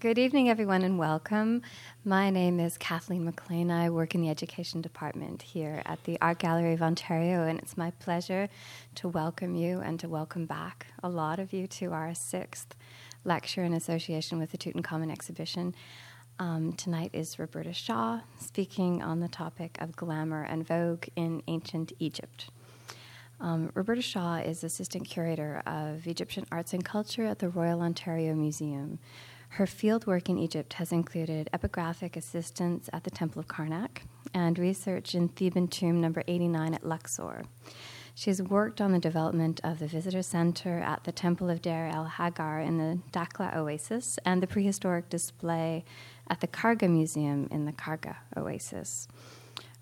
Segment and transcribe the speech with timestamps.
[0.00, 1.62] Good evening, everyone, and welcome.
[2.04, 3.68] My name is Kathleen McLean.
[3.72, 7.76] I work in the education department here at the Art Gallery of Ontario, and it's
[7.76, 8.48] my pleasure
[8.94, 12.76] to welcome you and to welcome back a lot of you to our sixth
[13.24, 15.74] lecture in association with the Tutankhamun exhibition.
[16.38, 21.92] Um, tonight is Roberta Shaw speaking on the topic of glamour and vogue in ancient
[21.98, 22.50] Egypt.
[23.40, 28.36] Um, Roberta Shaw is assistant curator of Egyptian arts and culture at the Royal Ontario
[28.36, 29.00] Museum.
[29.50, 34.02] Her fieldwork in Egypt has included epigraphic assistance at the Temple of Karnak
[34.32, 37.44] and research in Theban tomb number 89 at Luxor.
[38.14, 41.86] She has worked on the development of the visitor center at the Temple of Deir
[41.86, 45.84] el Hagar in the Dakhla Oasis and the prehistoric display
[46.28, 49.08] at the Kharga Museum in the Kharga Oasis.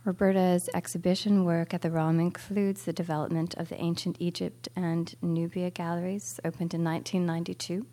[0.05, 5.71] Roberta's exhibition work at the ROM includes the development of the Ancient Egypt and Nubia
[5.71, 7.85] galleries, opened in 1992,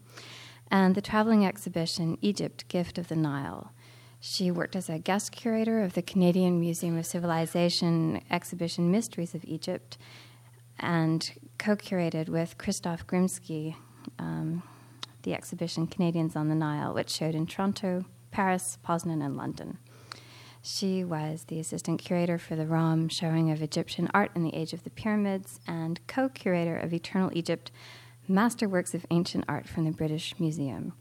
[0.70, 3.72] and the traveling exhibition Egypt Gift of the Nile.
[4.20, 9.44] She worked as a guest curator of the Canadian Museum of Civilization exhibition Mysteries of
[9.45, 9.97] Egypt
[10.80, 13.75] and co curated with Krzysztof Grzymski
[14.20, 14.64] um,
[15.23, 19.77] the exhibition Canadians on the Nile, which showed in Toronto, Paris, Poznan, and London.
[20.61, 24.72] She was the assistant curator for the ROM showing of Egyptian art in the Age
[24.72, 27.72] of the Pyramids and co curator of Eternal Egypt
[28.30, 30.94] Masterworks of Ancient Art from the British Museum.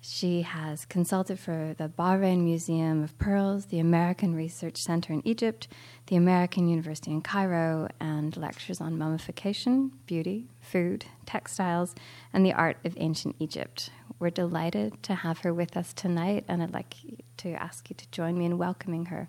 [0.00, 5.68] She has consulted for the Bahrain Museum of Pearls, the American Research Center in Egypt,
[6.06, 11.94] the American University in Cairo, and lectures on mummification, beauty, food, textiles,
[12.32, 13.90] and the art of ancient Egypt.
[14.18, 16.94] We're delighted to have her with us tonight, and I'd like
[17.38, 19.28] to ask you to join me in welcoming her.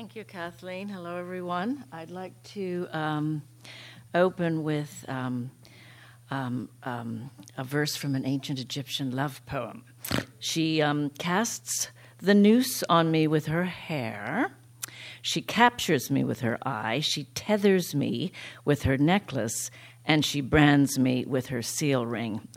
[0.00, 0.88] Thank you, Kathleen.
[0.88, 1.84] Hello, everyone.
[1.92, 3.42] I'd like to um,
[4.14, 5.50] open with um,
[6.30, 9.84] um, um a verse from an ancient Egyptian love poem.
[10.38, 14.52] She um, casts the noose on me with her hair.
[15.20, 17.00] She captures me with her eye.
[17.00, 18.32] She tethers me
[18.64, 19.70] with her necklace,
[20.06, 22.48] and she brands me with her seal ring.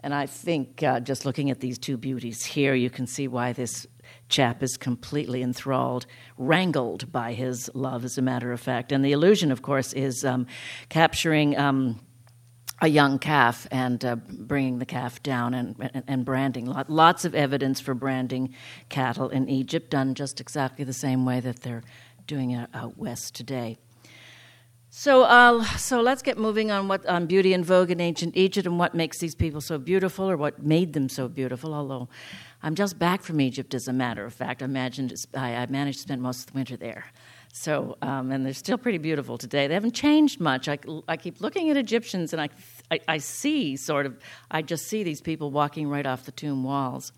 [0.00, 3.54] And I think uh, just looking at these two beauties here, you can see why
[3.54, 3.86] this
[4.30, 6.06] chap is completely enthralled,
[6.38, 8.92] wrangled by his love, as a matter of fact.
[8.92, 10.46] And the illusion, of course, is um,
[10.88, 11.58] capturing.
[11.58, 12.00] Um,
[12.82, 16.64] a young calf and uh, bringing the calf down and, and, and branding.
[16.88, 18.54] Lots of evidence for branding
[18.88, 21.82] cattle in Egypt, done just exactly the same way that they're
[22.26, 23.76] doing it out west today.
[24.88, 28.66] So, uh, so let's get moving on what on beauty and vogue in ancient Egypt
[28.66, 31.74] and what makes these people so beautiful, or what made them so beautiful.
[31.74, 32.08] Although
[32.62, 34.62] I'm just back from Egypt, as a matter of fact.
[34.62, 37.06] I, imagined, I, I managed to spend most of the winter there.
[37.52, 39.66] So, um, and they're still pretty beautiful today.
[39.66, 40.68] They haven't changed much.
[40.68, 40.78] I,
[41.08, 42.48] I keep looking at Egyptians and I,
[42.90, 44.16] I, I, see sort of,
[44.50, 47.12] I just see these people walking right off the tomb walls.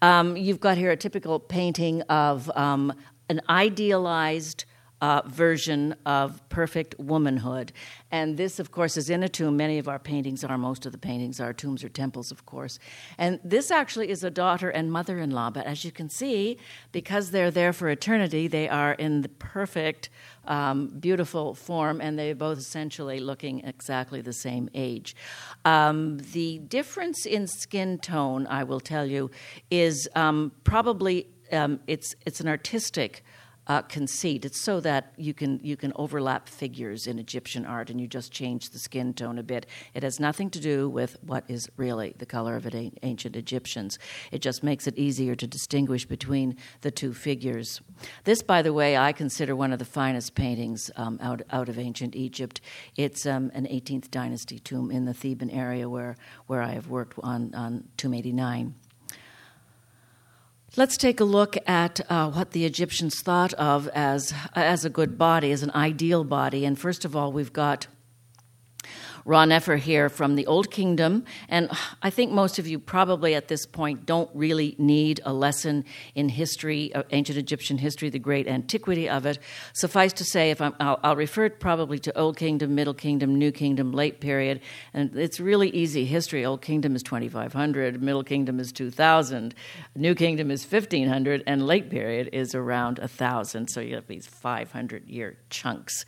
[0.00, 2.92] Um, you've got here a typical painting of um,
[3.28, 4.64] an idealized
[5.00, 7.72] uh, version of perfect womanhood.
[8.10, 9.56] And this, of course, is in a tomb.
[9.56, 12.78] Many of our paintings are, most of the paintings are tombs or temples, of course.
[13.18, 15.50] And this actually is a daughter and mother in law.
[15.50, 16.56] But as you can see,
[16.92, 20.08] because they're there for eternity, they are in the perfect,
[20.46, 25.14] um, beautiful form, and they're both essentially looking exactly the same age.
[25.64, 29.30] Um, the difference in skin tone, I will tell you,
[29.70, 33.22] is um, probably um, it's, it's an artistic
[33.66, 34.44] uh, conceit.
[34.44, 38.32] It's so that you can you can overlap figures in Egyptian art, and you just
[38.32, 39.66] change the skin tone a bit.
[39.94, 42.66] It has nothing to do with what is really the color of
[43.02, 43.98] ancient Egyptians.
[44.30, 47.80] It just makes it easier to distinguish between the two figures.
[48.24, 51.78] This, by the way, I consider one of the finest paintings um, out out of
[51.78, 52.60] ancient Egypt.
[52.96, 56.16] It's um, an 18th dynasty tomb in the Theban area where
[56.46, 58.74] where I have worked on on Tomb 89.
[60.78, 65.16] Let's take a look at uh, what the Egyptians thought of as, as a good
[65.16, 66.66] body, as an ideal body.
[66.66, 67.86] And first of all, we've got
[69.26, 71.24] Ranefer here from the Old Kingdom.
[71.48, 71.68] And
[72.00, 75.84] I think most of you probably at this point don't really need a lesson
[76.14, 79.40] in history, uh, ancient Egyptian history, the great antiquity of it.
[79.72, 83.90] Suffice to say, if i will refer probably to Old Kingdom, Middle Kingdom, New Kingdom,
[83.92, 84.60] late period.
[84.94, 86.44] And it's really easy history.
[86.44, 89.54] Old Kingdom is 2500, Middle Kingdom is 2000,
[89.96, 93.68] New Kingdom is 1500, and late period is around 1000.
[93.68, 96.04] So you have these 500 year chunks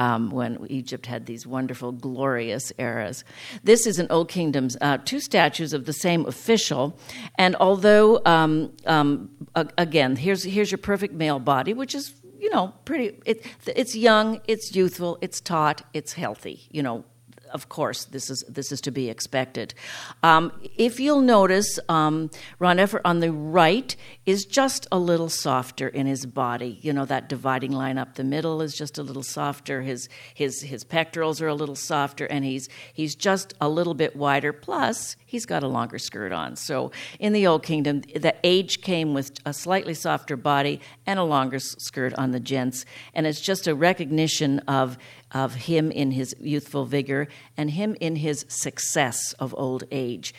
[0.00, 3.22] um, when Egypt had these wonderful, glorious eras.
[3.62, 6.98] This is an Old Kingdom's uh, two statues of the same official,
[7.36, 12.72] and although um, um, again, here's here's your perfect male body, which is you know,
[12.86, 13.18] pretty.
[13.26, 16.66] It, it's young, it's youthful, it's taut, it's healthy.
[16.70, 17.04] You know,
[17.52, 19.74] of course, this is this is to be expected.
[20.22, 22.30] Um, if you'll notice, um,
[22.60, 23.94] Ranefer on the right
[24.26, 26.78] is just a little softer in his body.
[26.82, 29.82] You know that dividing line up the middle is just a little softer.
[29.82, 34.16] His his his pectorals are a little softer, and he's he's just a little bit
[34.16, 34.52] wider.
[34.52, 36.56] Plus, he's got a longer skirt on.
[36.56, 41.24] So in the Old Kingdom, the age came with a slightly softer body and a
[41.24, 44.96] longer skirt on the gents, and it's just a recognition of
[45.32, 50.34] of him in his youthful vigor and him in his success of old age.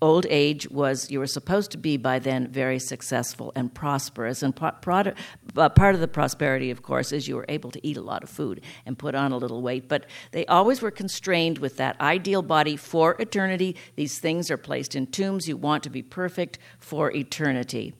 [0.00, 4.44] Old age was, you were supposed to be by then very successful and prosperous.
[4.44, 8.22] And part of the prosperity, of course, is you were able to eat a lot
[8.22, 9.88] of food and put on a little weight.
[9.88, 13.74] But they always were constrained with that ideal body for eternity.
[13.96, 15.48] These things are placed in tombs.
[15.48, 17.92] You want to be perfect for eternity.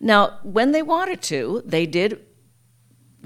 [0.00, 2.24] Now, when they wanted to, they did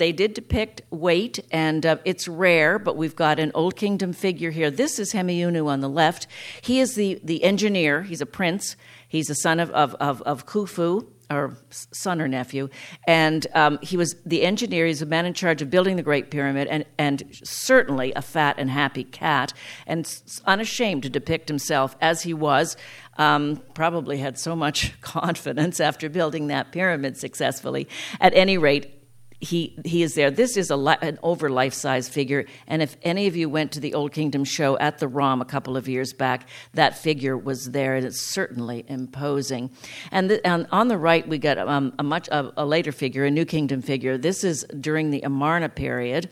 [0.03, 4.51] they did depict weight, and uh, it's rare, but we've got an Old Kingdom figure
[4.51, 4.69] here.
[4.69, 6.27] This is Hemiunu on the left.
[6.61, 8.75] He is the, the engineer, he's a prince,
[9.07, 12.69] he's a son of, of, of, of Khufu, or son or nephew,
[13.07, 14.87] and um, he was the engineer.
[14.87, 18.57] He's a man in charge of building the Great Pyramid, and, and certainly a fat
[18.59, 19.53] and happy cat,
[19.87, 20.05] and
[20.47, 22.77] unashamed to depict himself as he was.
[23.19, 27.89] Um, probably had so much confidence after building that pyramid successfully.
[28.21, 29.02] At any rate,
[29.43, 30.31] he he is there.
[30.31, 33.81] This is a an over life size figure, and if any of you went to
[33.81, 37.73] the Old Kingdom show at the ROM a couple of years back, that figure was
[37.73, 39.71] there, and it's certainly imposing.
[40.13, 43.25] And, the, and on the right, we got um, a much a, a later figure,
[43.25, 44.17] a New Kingdom figure.
[44.17, 46.31] This is during the Amarna period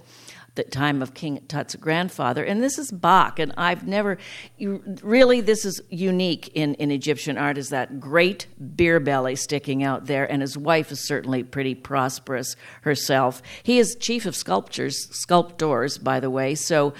[0.54, 2.44] the time of King Tut's grandfather.
[2.44, 4.18] And this is Bak, and I've never
[4.58, 9.82] you, really this is unique in, in Egyptian art is that great beer belly sticking
[9.82, 13.42] out there, and his wife is certainly pretty prosperous herself.
[13.62, 16.94] He is chief of sculptures, sculptors, by the way, so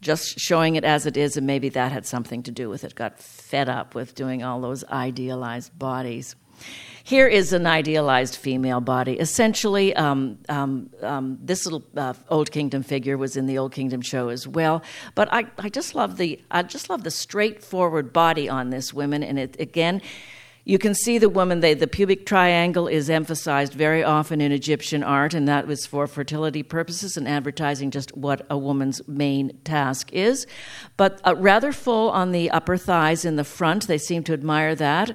[0.00, 2.94] just showing it as it is, and maybe that had something to do with it.
[2.94, 6.36] Got fed up with doing all those idealized bodies.
[7.06, 9.18] Here is an idealized female body.
[9.20, 14.00] Essentially, um, um, um, this little uh, Old Kingdom figure was in the Old Kingdom
[14.00, 14.82] show as well.
[15.14, 19.22] But I, I just love the I just love the straightforward body on this woman,
[19.22, 20.00] and it again.
[20.66, 25.02] You can see the woman, they, the pubic triangle is emphasized very often in Egyptian
[25.02, 30.10] art, and that was for fertility purposes and advertising just what a woman's main task
[30.10, 30.46] is.
[30.96, 34.74] But uh, rather full on the upper thighs in the front, they seem to admire
[34.76, 35.14] that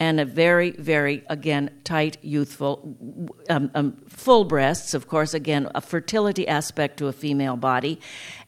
[0.00, 2.96] and a very, very, again, tight, youthful,
[3.50, 8.00] um, um, full breasts, of course, again, a fertility aspect to a female body.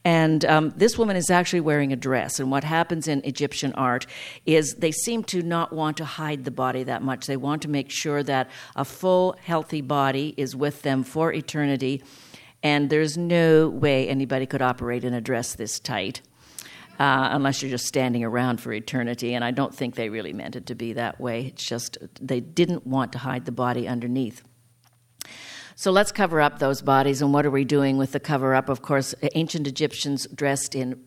[0.03, 2.41] And um, this woman is actually wearing a dress.
[2.41, 4.07] And what happens in Egyptian art
[4.47, 7.27] is they seem to not want to hide the body that much.
[7.27, 12.03] They want to make sure that a full, healthy body is with them for eternity.
[12.63, 16.23] And there's no way anybody could operate in a dress this tight
[16.99, 19.35] uh, unless you're just standing around for eternity.
[19.35, 21.47] And I don't think they really meant it to be that way.
[21.47, 24.43] It's just they didn't want to hide the body underneath.
[25.75, 27.23] So let's cover up those bodies.
[27.23, 28.69] And what are we doing with the cover up?
[28.69, 31.00] Of course, ancient Egyptians dressed in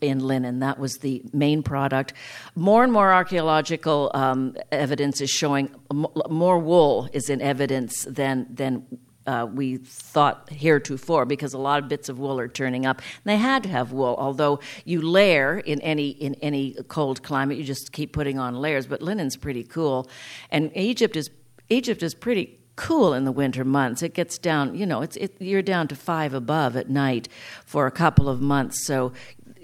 [0.00, 0.58] in linen.
[0.58, 2.12] That was the main product.
[2.56, 8.86] More and more archaeological um, evidence is showing more wool is in evidence than than
[9.28, 12.98] uh, we thought heretofore because a lot of bits of wool are turning up.
[12.98, 17.58] And they had to have wool, although you layer in any in any cold climate,
[17.58, 18.86] you just keep putting on layers.
[18.86, 20.08] But linen's pretty cool,
[20.50, 21.30] and Egypt is
[21.68, 24.02] Egypt is pretty cool in the winter months.
[24.02, 27.28] It gets down, you know, it's it, you're down to five above at night
[27.66, 28.86] for a couple of months.
[28.86, 29.12] So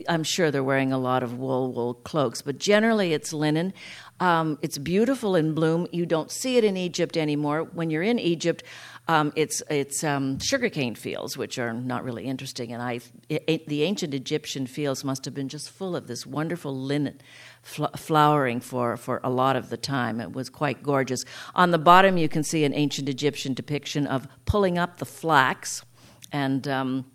[0.08, 3.72] I'm sure they're wearing a lot of wool wool cloaks, but generally it's linen.
[4.20, 5.86] Um, it's beautiful in bloom.
[5.92, 7.64] You don't see it in Egypt anymore.
[7.64, 8.62] When you're in Egypt,
[9.06, 12.72] um, it's it's um, sugarcane fields, which are not really interesting.
[12.72, 17.20] And I, the ancient Egyptian fields must have been just full of this wonderful linen
[17.62, 20.20] fl- flowering for, for a lot of the time.
[20.20, 21.24] It was quite gorgeous.
[21.54, 25.84] On the bottom, you can see an ancient Egyptian depiction of pulling up the flax
[26.32, 26.66] and.
[26.66, 27.06] Um,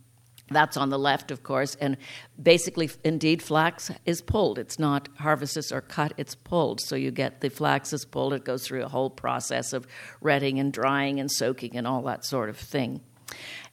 [0.51, 1.97] that's on the left, of course, and
[2.41, 4.59] basically, indeed, flax is pulled.
[4.59, 6.81] It's not harvested or cut, it's pulled.
[6.81, 9.87] So you get the flax is pulled, it goes through a whole process of
[10.21, 13.01] retting and drying and soaking and all that sort of thing.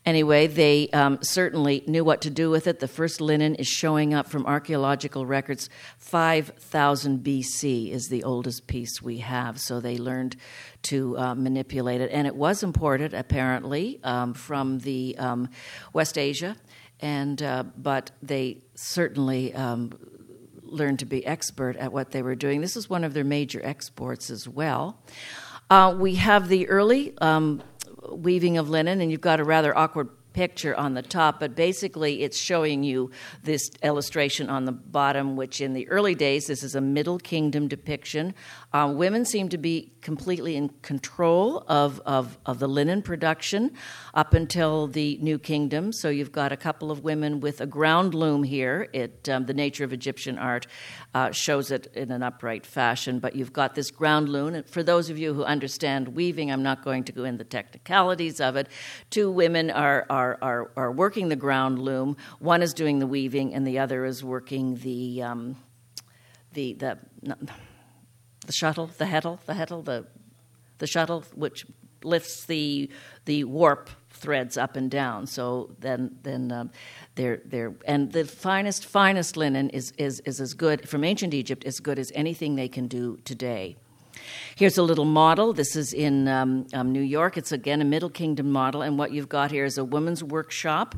[0.07, 2.79] Anyway, they um, certainly knew what to do with it.
[2.79, 5.69] The first linen is showing up from archaeological records.
[5.99, 10.37] 5000 BC is the oldest piece we have, so they learned
[10.83, 12.13] to uh, manipulate it.
[12.13, 15.49] And it was imported, apparently, um, from the um,
[15.93, 16.57] West Asia,
[17.01, 19.93] and uh, but they certainly um,
[20.63, 22.61] learned to be expert at what they were doing.
[22.61, 24.99] This is one of their major exports as well.
[25.69, 27.63] Uh, we have the early um,
[28.11, 32.23] weaving of linen, and you've got a rather awkward picture on the top, but basically
[32.23, 33.11] it's showing you
[33.43, 37.69] this illustration on the bottom, which in the early days, this is a Middle Kingdom
[37.69, 38.35] depiction.
[38.71, 43.73] Uh, women seem to be completely in control of, of, of the linen production
[44.17, 45.93] up until the New Kingdom.
[45.93, 48.89] So you've got a couple of women with a ground loom here.
[48.95, 50.67] It, um, the nature of Egyptian art
[51.15, 54.55] uh, shows it in an upright fashion, but you've got this ground loom.
[54.55, 57.45] And for those of you who understand weaving, I'm not going to go into the
[57.45, 58.69] technicalities of it.
[59.11, 62.17] Two women are, are, are, are working the ground loom.
[62.39, 65.23] One is doing the weaving, and the other is working the.
[65.23, 65.57] Um,
[66.55, 66.99] the, the
[68.47, 70.07] the shuttle, the heddle, the heddle, the
[70.79, 71.67] the shuttle, which
[72.03, 72.91] lifts the
[73.25, 75.27] the warp threads up and down.
[75.27, 76.71] So then then um,
[77.15, 81.65] they're they're and the finest finest linen is is is as good from ancient Egypt
[81.65, 83.77] as good as anything they can do today.
[84.57, 85.53] Here's a little model.
[85.53, 87.37] This is in um, um, New York.
[87.37, 90.95] It's again a Middle Kingdom model, and what you've got here is a woman's workshop,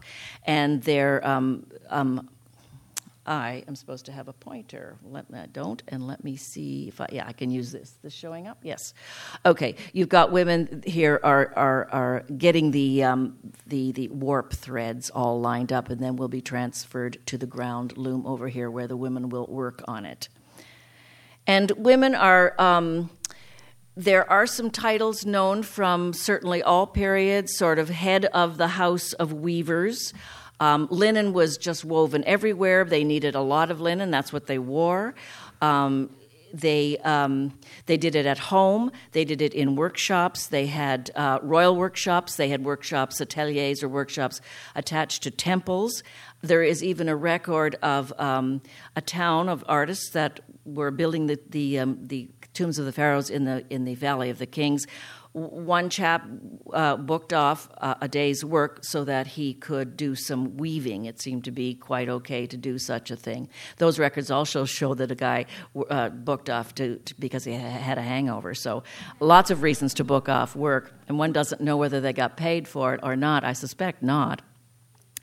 [0.46, 2.28] and they're um, um
[3.28, 4.96] I am supposed to have a pointer.
[5.04, 7.98] Let me, I don't, and let me see if I, yeah, I can use this.
[8.02, 8.58] This showing up?
[8.62, 8.94] Yes.
[9.44, 15.10] Okay, you've got women here are, are, are getting the, um, the, the warp threads
[15.10, 18.86] all lined up, and then will be transferred to the ground loom over here where
[18.86, 20.28] the women will work on it.
[21.46, 22.54] And women are.
[22.58, 23.10] Um,
[23.96, 29.12] there are some titles known from certainly all periods, sort of head of the house
[29.14, 30.14] of weavers.
[30.60, 32.84] Um, linen was just woven everywhere.
[32.84, 34.10] They needed a lot of linen.
[34.10, 35.14] That's what they wore.
[35.60, 36.10] Um,
[36.52, 38.90] they um, they did it at home.
[39.12, 40.46] They did it in workshops.
[40.46, 42.36] They had uh, royal workshops.
[42.36, 44.40] They had workshops, ateliers, or workshops
[44.74, 46.02] attached to temples.
[46.40, 48.62] There is even a record of um,
[48.96, 53.30] a town of artists that were building the the, um, the tombs of the pharaohs
[53.30, 54.86] in the in the Valley of the Kings
[55.38, 56.26] one chap
[56.72, 61.06] uh, booked off uh, a day's work so that he could do some weaving.
[61.06, 63.48] It seemed to be quite okay to do such a thing.
[63.78, 65.46] Those records also show that a guy
[65.88, 68.54] uh, booked off to, to, because he had a hangover.
[68.54, 68.82] So,
[69.20, 72.68] lots of reasons to book off work, and one doesn't know whether they got paid
[72.68, 73.44] for it or not.
[73.44, 74.42] I suspect not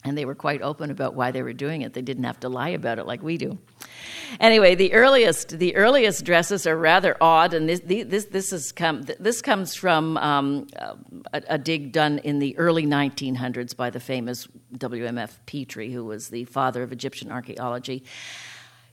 [0.06, 1.94] and they were quite open about why they were doing it.
[1.94, 3.58] They didn't have to lie about it like we do.
[4.40, 9.04] Anyway, the earliest the earliest dresses are rather odd, and this this this is come
[9.20, 10.68] this comes from um,
[11.34, 14.48] a, a, dig done in the early 1900s by the famous
[14.78, 15.40] W.M.F.
[15.46, 18.04] Petrie, who was the father of Egyptian archaeology.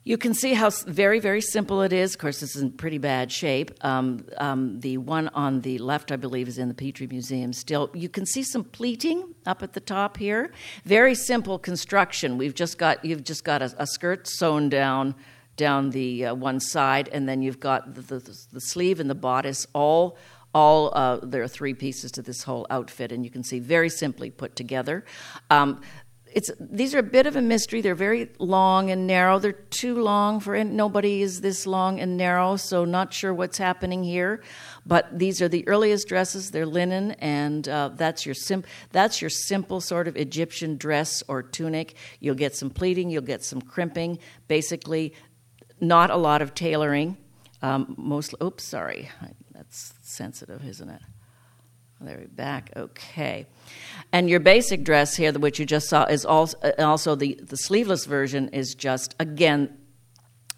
[0.05, 2.15] You can see how very, very simple it is.
[2.15, 3.71] Of course, this is in pretty bad shape.
[3.85, 7.89] Um, um, the one on the left, I believe, is in the Petrie Museum still.
[7.95, 10.51] You can see some pleating up at the top here.
[10.85, 12.37] Very simple construction.
[12.37, 15.15] We've just got you've just got a, a skirt sewn down
[15.57, 19.15] down the uh, one side, and then you've got the, the, the sleeve and the
[19.15, 20.19] bodice all
[20.55, 23.89] all uh, there are three pieces to this whole outfit, and you can see very
[23.89, 25.05] simply put together.
[25.49, 25.81] Um,
[26.35, 27.81] it's these are a bit of a mystery.
[27.81, 29.39] They're very long and narrow.
[29.39, 34.03] They're too long for nobody is this long and narrow, so not sure what's happening
[34.03, 34.43] here.
[34.87, 36.51] But these are the earliest dresses.
[36.51, 41.43] They're linen, and uh, that's your sim- that's your simple sort of Egyptian dress or
[41.43, 41.95] tunic.
[42.21, 44.19] You'll get some pleating, you'll get some crimping.
[44.49, 45.15] Basically,
[45.81, 47.17] not a lot of tailoring.
[47.61, 49.09] Um, mostly, oops, sorry,
[49.53, 51.03] that's sensitive, isn't it?
[52.05, 52.71] There we back.
[52.77, 53.47] Okay.
[54.13, 57.57] And your basic dress here, which you just saw, is also, uh, also the, the
[57.57, 59.79] sleeveless version is just, again,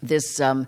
[0.01, 0.67] this, um,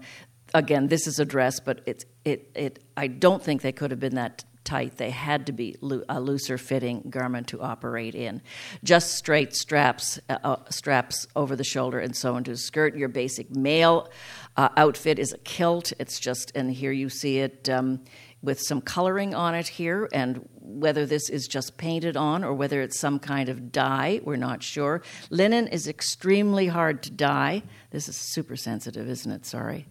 [0.54, 4.00] again, this is a dress, but it's, it, it, I don't think they could have
[4.00, 4.98] been that tight.
[4.98, 5.78] They had to be
[6.10, 8.42] a looser fitting garment to operate in.
[8.84, 12.96] Just straight straps, uh, uh, straps over the shoulder and so into a skirt.
[12.96, 14.10] Your basic male
[14.58, 15.94] uh, outfit is a kilt.
[16.00, 17.70] It's just, and here you see it.
[17.70, 18.02] Um,
[18.48, 22.82] with some coloring on it here, and whether this is just painted on or whether
[22.82, 25.02] it's some kind of dye, we're not sure.
[25.30, 27.62] Linen is extremely hard to dye.
[27.92, 29.46] This is super sensitive, isn't it?
[29.46, 29.86] Sorry.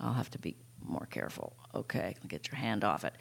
[0.00, 1.54] I'll have to be more careful.
[1.76, 3.12] Okay, get your hand off it.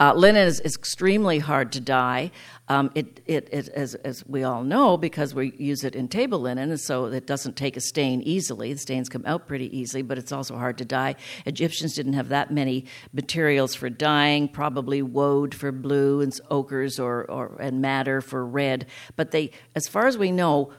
[0.00, 2.32] Uh, linen is, is, extremely hard to dye.
[2.66, 6.40] Um, it, it, it, as, as we all know, because we use it in table
[6.40, 8.72] linen, so it doesn't take a stain easily.
[8.72, 11.14] The stains come out pretty easily, but it's also hard to dye.
[11.46, 17.30] Egyptians didn't have that many materials for dyeing, probably woad for blue and ochres or,
[17.30, 18.86] or, and madder for red.
[19.14, 20.72] But they, as far as we know,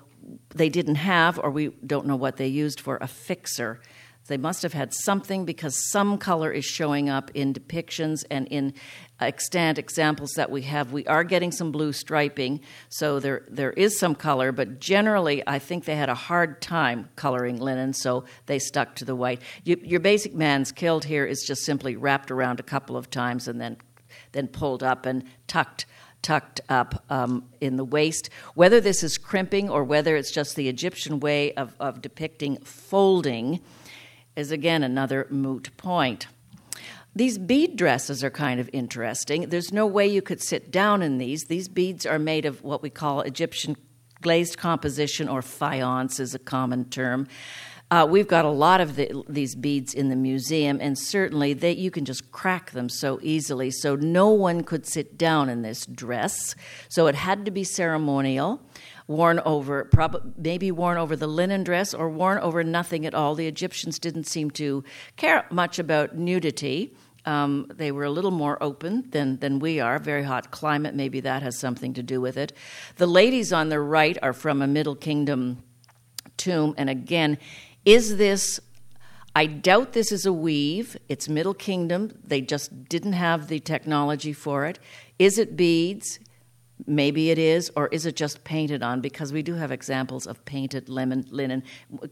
[0.54, 3.80] they didn't have, or we don't know what they used for a fixer
[4.28, 8.74] they must have had something because some color is showing up in depictions and in
[9.20, 10.92] extant examples that we have.
[10.92, 15.60] We are getting some blue striping, so there, there is some color, but generally, I
[15.60, 19.42] think they had a hard time coloring linen, so they stuck to the white.
[19.64, 23.48] You, your basic man's kilt here is just simply wrapped around a couple of times
[23.48, 23.78] and then,
[24.32, 25.86] then pulled up and tucked
[26.22, 28.30] tucked up um, in the waist.
[28.54, 33.60] Whether this is crimping or whether it's just the Egyptian way of, of depicting folding
[34.36, 36.28] is again another moot point.
[37.14, 39.50] These bead dresses are kind of interesting.
[39.50, 41.46] There's no way you could sit down in these.
[41.46, 43.76] These beads are made of what we call Egyptian
[44.22, 47.28] glazed composition, or faience is a common term.
[47.90, 51.74] Uh, we've got a lot of the, these beads in the museum, and certainly they,
[51.74, 53.70] you can just crack them so easily.
[53.70, 56.56] So no one could sit down in this dress.
[56.88, 58.62] So it had to be ceremonial,
[59.12, 63.36] worn over, prob- maybe worn over the linen dress, or worn over nothing at all.
[63.36, 64.84] The Egyptians didn't seem to
[65.18, 66.96] care much about nudity.
[67.26, 70.00] Um, they were a little more open than, than we are.
[70.00, 72.54] Very hot climate, maybe that has something to do with it.
[72.96, 75.64] The ladies on the right are from a Middle Kingdom
[76.38, 77.38] tomb, and again,
[77.86, 78.60] is this
[79.34, 80.98] I doubt this is a weave.
[81.08, 82.12] It's Middle Kingdom.
[82.22, 84.78] They just didn't have the technology for it.
[85.20, 86.20] Is it beads?
[86.88, 89.02] Maybe it is, or is it just painted on?
[89.02, 91.64] Because we do have examples of painted lemon, linen.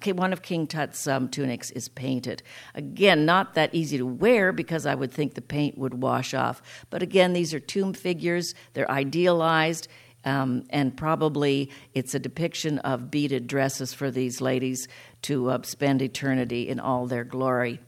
[0.05, 2.43] One of King Tut's um, tunics is painted.
[2.75, 6.61] Again, not that easy to wear because I would think the paint would wash off.
[6.89, 9.87] But again, these are tomb figures, they're idealized.
[10.25, 14.89] Um, and probably it's a depiction of beaded dresses for these ladies
[15.21, 17.79] to uh, spend eternity in all their glory.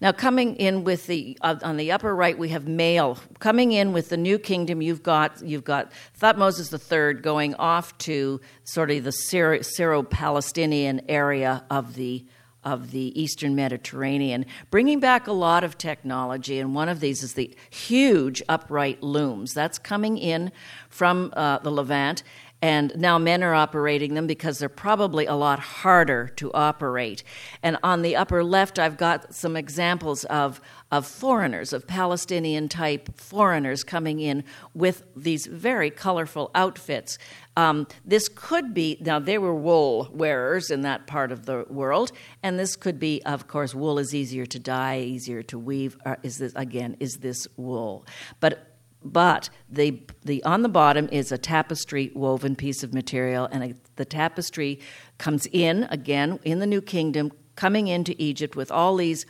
[0.00, 3.92] Now, coming in with the uh, on the upper right, we have male coming in
[3.92, 4.82] with the new kingdom.
[4.82, 11.94] You've got you've got Thutmoses III going off to sort of the Syro-Palestinian area of
[11.94, 12.24] the
[12.66, 16.58] of the Eastern Mediterranean, bringing back a lot of technology.
[16.58, 19.54] And one of these is the huge upright looms.
[19.54, 20.50] That's coming in
[20.88, 22.24] from uh, the Levant.
[22.62, 27.22] And now men are operating them because they're probably a lot harder to operate.
[27.62, 30.60] And on the upper left, I've got some examples of,
[30.90, 37.18] of foreigners, of Palestinian type foreigners coming in with these very colorful outfits.
[37.58, 42.10] Um, this could be, now they were wool wearers in that part of the world,
[42.42, 45.96] and this could be, of course, wool is easier to dye, easier to weave.
[46.04, 48.06] Uh, is this, again, is this wool?
[48.40, 48.75] But
[49.12, 53.74] but the, the on the bottom is a tapestry woven piece of material, and a,
[53.96, 54.80] the tapestry
[55.18, 59.26] comes in again in the New Kingdom, coming into Egypt with all these.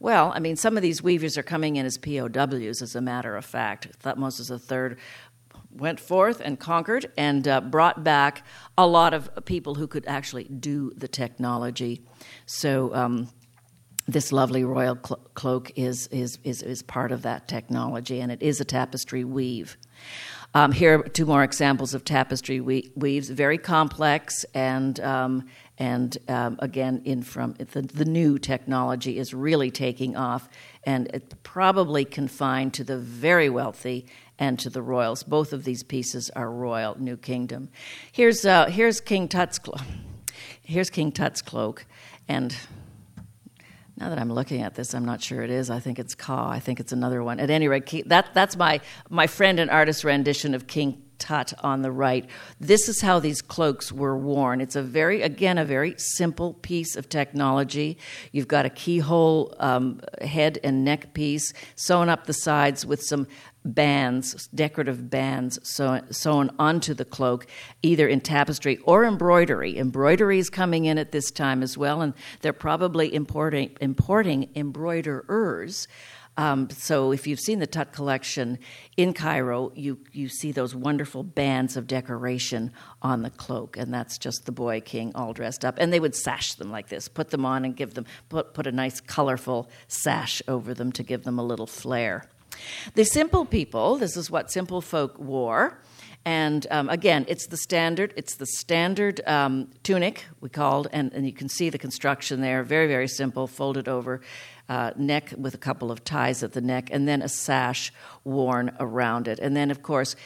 [0.00, 3.36] Well, I mean, some of these weavers are coming in as POWs, as a matter
[3.36, 3.88] of fact.
[4.02, 4.96] Thutmose III
[5.70, 8.44] went forth and conquered and uh, brought back
[8.78, 12.02] a lot of people who could actually do the technology.
[12.46, 13.28] So, um,
[14.06, 18.42] this lovely royal clo- cloak is, is, is, is part of that technology, and it
[18.42, 19.76] is a tapestry weave.
[20.56, 25.46] Um, here are two more examples of tapestry we- weaves, very complex, and, um,
[25.78, 30.48] and um, again, in from the, the new technology is really taking off,
[30.84, 34.06] and it's probably confined to the very wealthy
[34.38, 35.24] and to the royals.
[35.24, 37.70] Both of these pieces are royal, New Kingdom.
[38.12, 39.80] Here's, uh, here's King Tut's cloak.
[40.62, 41.84] Here's King Tut's cloak,
[42.28, 42.56] and
[43.96, 45.70] now that I'm looking at this, I'm not sure it is.
[45.70, 46.48] I think it's Ka.
[46.48, 47.38] I think it's another one.
[47.38, 51.82] At any rate, that, that's my, my friend and artist rendition of King Tut on
[51.82, 52.28] the right.
[52.58, 54.60] This is how these cloaks were worn.
[54.60, 57.98] It's a very, again, a very simple piece of technology.
[58.32, 63.28] You've got a keyhole um, head and neck piece sewn up the sides with some
[63.64, 67.46] bands, decorative bands sewn, onto the cloak,
[67.82, 69.78] either in tapestry or embroidery.
[69.78, 75.88] Embroidery is coming in at this time as well, and they're probably importing, importing embroiderers.
[76.36, 78.58] Um, so if you've seen the Tut collection
[78.96, 82.72] in Cairo, you, you see those wonderful bands of decoration
[83.02, 85.76] on the cloak, and that's just the boy king all dressed up.
[85.78, 88.66] And they would sash them like this, put them on and give them, put, put
[88.66, 92.28] a nice colorful sash over them to give them a little flair.
[92.94, 95.78] The simple people, this is what simple folk wore.
[96.24, 98.14] And um, again, it's the standard.
[98.16, 102.62] It's the standard um, tunic we called, and, and, you can see the construction there.
[102.62, 104.22] Very, very simple, folded over,
[104.70, 107.92] uh, neck with a couple of ties at the neck, and then a sash
[108.24, 109.38] worn around it.
[109.38, 110.16] And then, of course,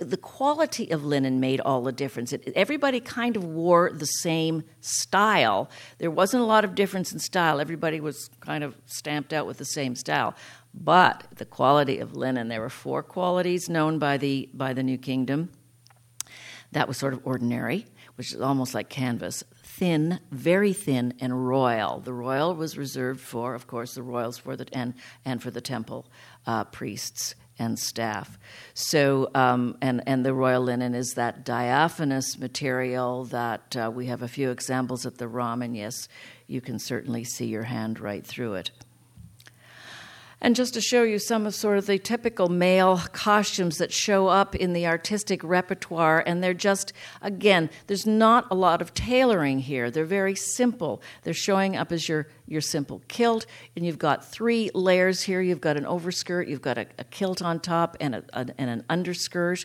[0.00, 2.32] the quality of linen made all the difference.
[2.32, 5.70] It, everybody kind of wore the same style.
[5.98, 7.60] There wasn't a lot of difference in style.
[7.60, 10.34] Everybody was kind of stamped out with the same style.
[10.74, 14.98] But the quality of linen, there were four qualities known by the, by the New
[14.98, 15.50] Kingdom.
[16.72, 19.44] That was sort of ordinary, which is almost like canvas.
[19.62, 22.00] Thin, very thin, and royal.
[22.00, 25.60] The royal was reserved for, of course, the royals for the and and for the
[25.60, 26.06] temple
[26.46, 28.38] uh, priests and staff.
[28.74, 34.22] So, um, and and the royal linen is that diaphanous material that uh, we have
[34.22, 36.08] a few examples at the ROM, and yes,
[36.48, 38.70] you can certainly see your hand right through it.
[40.44, 44.26] And just to show you some of sort of the typical male costumes that show
[44.26, 49.60] up in the artistic repertoire, and they're just, again, there's not a lot of tailoring
[49.60, 49.90] here.
[49.90, 51.00] They're very simple.
[51.22, 55.40] They're showing up as your, your simple kilt, and you've got three layers here.
[55.40, 58.68] You've got an overskirt, you've got a, a kilt on top, and, a, a and
[58.68, 59.64] an underskirt.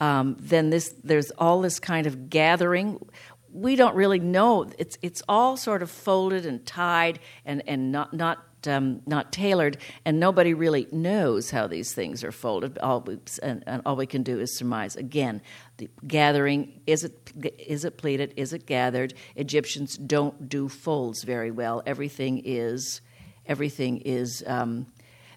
[0.00, 3.04] Um, then this, there's all this kind of gathering
[3.52, 4.70] we don't really know.
[4.78, 9.78] It's it's all sort of folded and tied and and not not um, not tailored,
[10.04, 12.78] and nobody really knows how these things are folded.
[12.78, 14.96] All we, and, and, all we can do is surmise.
[14.96, 15.42] Again,
[15.76, 18.34] the gathering is it is it pleated?
[18.36, 19.14] Is it gathered?
[19.36, 21.82] Egyptians don't do folds very well.
[21.86, 23.00] Everything is
[23.46, 24.42] everything is.
[24.46, 24.86] Um,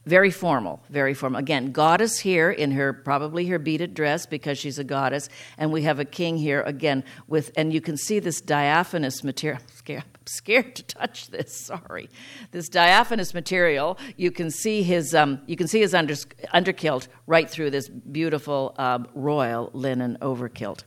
[0.05, 1.39] very formal, very formal.
[1.39, 5.81] Again, goddess here in her probably her beaded dress because she's a goddess, and we
[5.83, 10.75] have a king here again with, and you can see this diaphanous material I'm scared
[10.75, 11.55] to touch this.
[11.55, 12.09] Sorry,
[12.51, 13.97] this diaphanous material.
[14.17, 16.15] You can see his um, you can see his under,
[16.53, 20.83] underkilt right through this beautiful um, royal linen overkilt.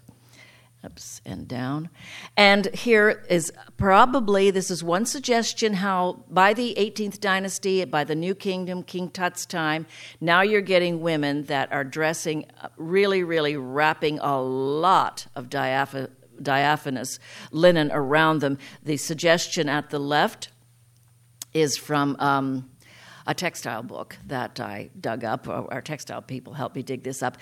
[0.85, 1.91] Ups and down.
[2.37, 8.15] And here is probably, this is one suggestion how by the 18th dynasty, by the
[8.15, 9.87] New Kingdom, King Tut's time,
[10.21, 16.11] now you're getting women that are dressing really, really wrapping a lot of diaphanous
[16.41, 17.19] diaphanous
[17.51, 18.59] linen around them.
[18.85, 20.51] The suggestion at the left
[21.53, 22.71] is from um,
[23.27, 25.49] a textile book that I dug up.
[25.49, 27.39] Our textile people helped me dig this up.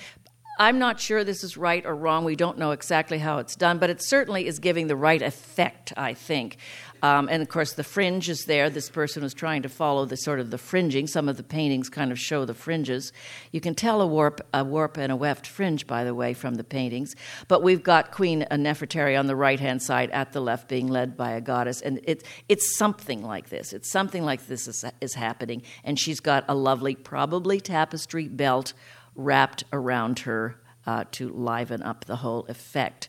[0.59, 2.25] I'm not sure this is right or wrong.
[2.25, 5.92] We don't know exactly how it's done, but it certainly is giving the right effect,
[5.97, 6.57] I think.
[7.03, 8.71] Um, and of course, the fringe is there.
[8.71, 11.07] This person was trying to follow the sort of the fringing.
[11.07, 13.12] Some of the paintings kind of show the fringes.
[13.53, 16.55] You can tell a warp, a warp and a weft fringe, by the way, from
[16.55, 17.14] the paintings.
[17.49, 21.16] But we've got Queen Nefertari on the right hand side, at the left, being led
[21.16, 23.75] by a goddess, and it, it's something like this.
[23.75, 28.73] It's something like this is, is happening, and she's got a lovely, probably tapestry belt
[29.16, 33.09] wrapped around her uh, to liven up the whole effect.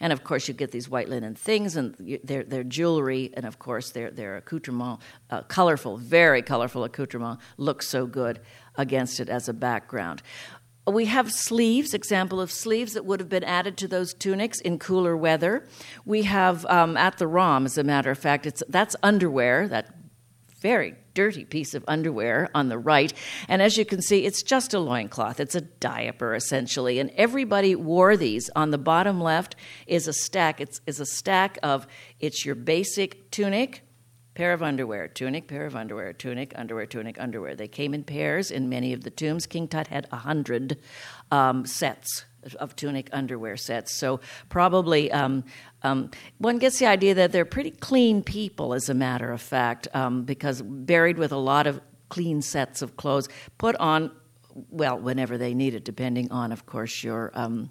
[0.00, 3.58] And of course, you get these white linen things and their, their jewelry, and of
[3.58, 5.00] course, their, their accoutrement,
[5.30, 8.40] uh, colorful, very colorful accoutrement, looks so good
[8.76, 10.22] against it as a background.
[10.86, 14.80] We have sleeves, example of sleeves that would have been added to those tunics in
[14.80, 15.68] cooler weather.
[16.04, 20.01] We have um, at the ROM, as a matter of fact, it's, that's underwear, that
[20.62, 23.12] very dirty piece of underwear on the right.
[23.48, 25.40] And as you can see, it's just a loincloth.
[25.40, 27.00] It's a diaper, essentially.
[27.00, 28.48] And everybody wore these.
[28.56, 30.60] On the bottom left is a stack.
[30.60, 31.86] It's, it's a stack of,
[32.20, 33.82] it's your basic tunic,
[34.34, 37.54] pair of underwear, tunic, pair of underwear, tunic, underwear, tunic, underwear.
[37.54, 39.46] They came in pairs in many of the tombs.
[39.46, 40.78] King Tut had a hundred
[41.30, 42.24] um, sets
[42.58, 43.94] of tunic underwear sets.
[43.94, 45.44] So probably um,
[45.82, 49.88] um, one gets the idea that they're pretty clean people, as a matter of fact,
[49.94, 53.28] um, because buried with a lot of clean sets of clothes
[53.58, 54.10] put on,
[54.70, 57.70] well, whenever they need it, depending on, of course, your um,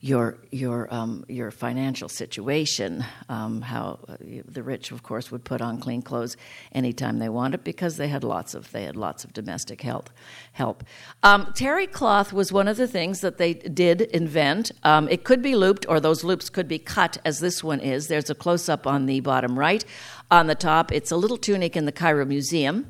[0.00, 3.04] your your um, your financial situation.
[3.28, 6.36] Um, how uh, the rich, of course, would put on clean clothes
[6.72, 10.10] anytime they wanted because they had lots of they had lots of domestic help.
[10.52, 10.84] Help.
[11.22, 14.70] Um, terry cloth was one of the things that they did invent.
[14.84, 18.08] Um, it could be looped, or those loops could be cut, as this one is.
[18.08, 19.84] There's a close up on the bottom right.
[20.30, 22.86] On the top, it's a little tunic in the Cairo Museum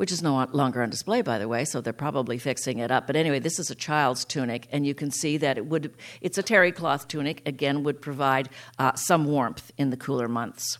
[0.00, 3.06] which is no longer on display, by the way, so they're probably fixing it up.
[3.06, 6.38] But anyway, this is a child's tunic, and you can see that it would, it's
[6.38, 10.78] a terry cloth tunic, again, would provide uh, some warmth in the cooler months.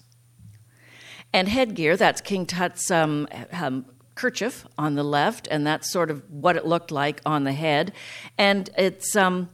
[1.35, 6.23] And headgear, that's King Tut's um, um, kerchief on the left, and that's sort of
[6.31, 7.93] what it looked like on the head.
[8.39, 9.15] And it's.
[9.15, 9.51] Um,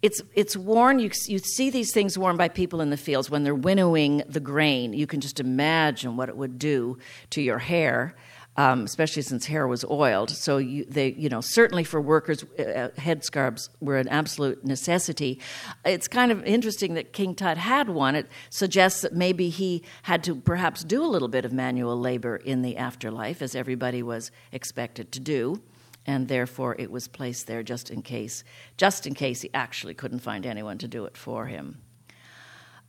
[0.00, 1.00] it's it's worn.
[1.00, 4.38] You you see these things worn by people in the fields when they're winnowing the
[4.38, 4.92] grain.
[4.92, 6.98] You can just imagine what it would do
[7.30, 8.14] to your hair
[8.58, 10.30] um, especially since hair was oiled.
[10.30, 15.40] So you, they, you know, certainly for workers, uh, uh, headscarves were an absolute necessity.
[15.84, 18.16] It's kind of interesting that King Tut had one.
[18.16, 22.36] It suggests that maybe he had to perhaps do a little bit of manual labor
[22.36, 25.62] in the afterlife, as everybody was expected to do
[26.04, 28.42] and therefore it was placed there just in case,
[28.78, 31.82] just in case he actually couldn't find anyone to do it for him.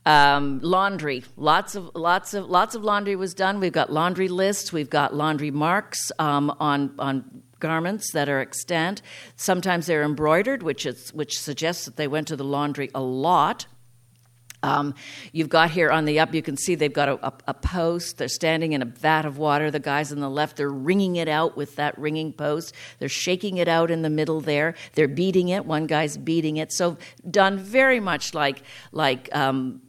[0.06, 3.60] Um, laundry, lots of lots of lots of laundry was done.
[3.60, 4.72] We've got laundry lists.
[4.72, 9.02] We've got laundry marks um, on on garments that are extant.
[9.36, 13.66] Sometimes they're embroidered, which is which suggests that they went to the laundry a lot.
[14.62, 14.94] Um,
[15.32, 18.18] you've got here on the up, you can see they've got a, a, a, post.
[18.18, 19.70] They're standing in a vat of water.
[19.70, 22.74] The guys on the left, they're wringing it out with that wringing post.
[22.98, 24.74] They're shaking it out in the middle there.
[24.94, 25.64] They're beating it.
[25.64, 26.72] One guy's beating it.
[26.72, 26.98] So
[27.30, 29.80] done very much like like um,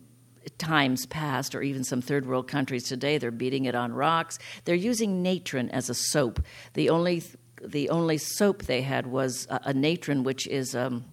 [0.57, 4.39] times past, or even some third world countries today, they're beating it on rocks.
[4.65, 6.41] They're using natron as a soap.
[6.73, 7.23] The only
[7.63, 11.05] the only soap they had was a, a natron, which is um,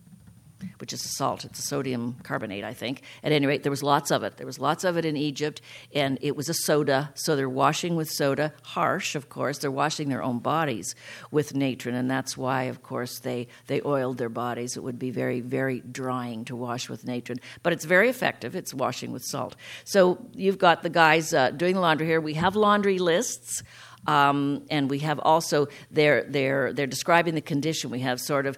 [0.79, 1.45] which is a salt.
[1.45, 3.03] It's a sodium carbonate, I think.
[3.23, 4.37] At any rate, there was lots of it.
[4.37, 5.61] There was lots of it in Egypt,
[5.95, 7.11] and it was a soda.
[7.15, 9.59] So they're washing with soda, harsh, of course.
[9.59, 10.95] They're washing their own bodies
[11.31, 14.77] with natron, and that's why, of course, they they oiled their bodies.
[14.77, 18.55] It would be very, very drying to wash with natron, but it's very effective.
[18.55, 19.57] It's washing with salt.
[19.85, 22.21] So you've got the guys uh, doing the laundry here.
[22.21, 23.63] We have laundry lists.
[24.07, 27.91] Um, and we have also they're they're they're describing the condition.
[27.91, 28.57] We have sort of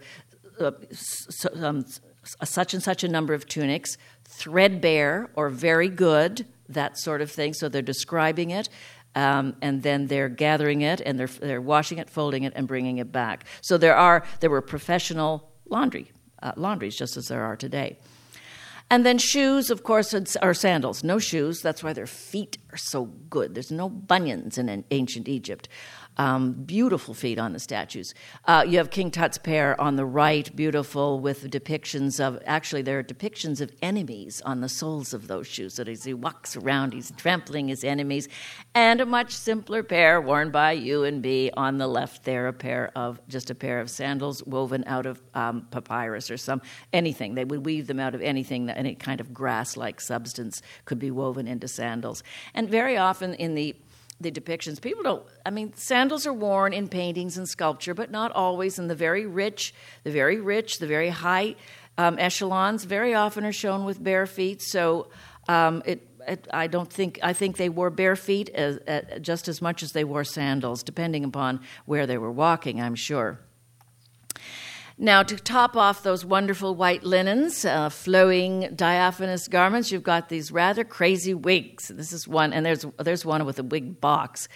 [0.60, 0.72] uh,
[1.56, 1.84] um,
[2.44, 7.54] such and such a number of tunics, threadbare or very good, that sort of thing.
[7.54, 8.68] So they're describing it.
[9.16, 12.98] Um, and then they're gathering it and they're, they're washing it, folding it, and bringing
[12.98, 13.44] it back.
[13.60, 17.98] So there are there were professional laundry uh, laundries just as there are today.
[18.92, 21.04] And then shoes, of course, are sandals.
[21.04, 21.60] No shoes.
[21.60, 23.54] That's why their feet are so good.
[23.54, 25.68] There's no bunions in ancient Egypt.
[26.20, 28.12] Um, beautiful feet on the statues.
[28.44, 32.98] Uh, you have King Tut's pair on the right, beautiful, with depictions of actually, there
[32.98, 35.72] are depictions of enemies on the soles of those shoes.
[35.76, 38.28] So as he walks around, he's trampling his enemies.
[38.74, 42.52] And a much simpler pair worn by you and me on the left there, a
[42.52, 46.60] pair of just a pair of sandals woven out of um, papyrus or some
[46.92, 47.34] anything.
[47.34, 50.98] They would weave them out of anything, that any kind of grass like substance could
[50.98, 52.22] be woven into sandals.
[52.52, 53.74] And very often in the
[54.20, 54.80] the depictions.
[54.80, 58.78] People don't, I mean, sandals are worn in paintings and sculpture, but not always.
[58.78, 61.56] And the very rich, the very rich, the very high
[61.96, 64.62] um, echelons very often are shown with bare feet.
[64.62, 65.08] So
[65.48, 68.78] um, it, it, I don't think, I think they wore bare feet as,
[69.20, 73.40] just as much as they wore sandals, depending upon where they were walking, I'm sure.
[75.02, 80.52] Now, to top off those wonderful white linens, uh, flowing diaphanous garments, you've got these
[80.52, 81.88] rather crazy wigs.
[81.88, 84.46] This is one, and there's there's one with a wig box,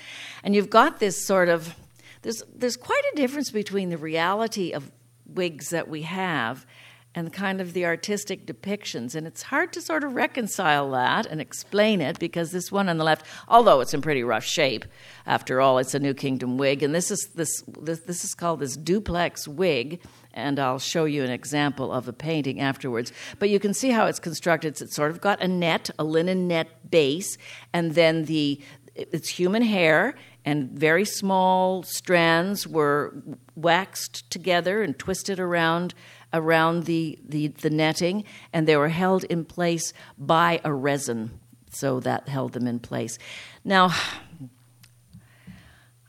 [0.42, 1.74] and you've got this sort of
[2.20, 4.92] there's there's quite a difference between the reality of
[5.26, 6.66] wigs that we have
[7.14, 9.14] and kind of the artistic depictions.
[9.14, 12.98] And it's hard to sort of reconcile that and explain it because this one on
[12.98, 14.85] the left, although it's in pretty rough shape,
[15.27, 16.83] after all, it's a New Kingdom wig.
[16.83, 20.00] And this is this this, this is called this duplex wig
[20.35, 23.12] and I'll show you an example of a painting afterwards.
[23.38, 24.81] But you can see how it's constructed.
[24.81, 27.38] It's sort of got a net, a linen net base,
[27.72, 28.61] and then the
[28.94, 33.14] it's human hair, and very small strands were
[33.57, 35.94] waxed together and twisted around
[36.35, 41.40] around the, the, the netting, and they were held in place by a resin.
[41.70, 43.18] So that held them in place.
[43.64, 43.90] Now,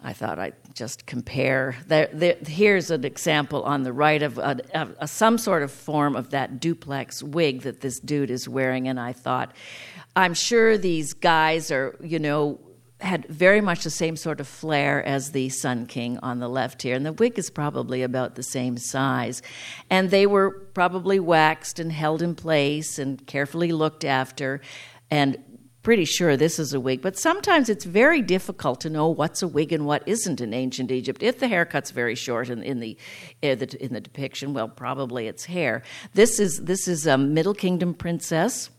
[0.04, 1.76] I thought I'd just compare.
[1.88, 4.60] There, there, here's an example on the right of, a,
[5.00, 9.00] a, some sort of form of that duplex wig that this dude is wearing, and
[9.00, 9.56] I thought,
[10.16, 12.60] I'm sure these guys are, you know,
[13.06, 16.82] had very much the same sort of flair as the Sun King on the left
[16.82, 19.42] here, and the wig is probably about the same size.
[19.90, 24.62] And they were probably waxed and held in place and carefully looked after.
[25.12, 25.38] And
[25.86, 29.48] pretty sure this is a wig, but sometimes it's very difficult to know what's a
[29.48, 31.22] wig and what isn't in ancient Egypt.
[31.22, 32.98] If the haircut's very short in, in the,
[33.44, 35.84] in the in the depiction, well, probably it's hair.
[36.16, 38.72] This is this is a Middle Kingdom princess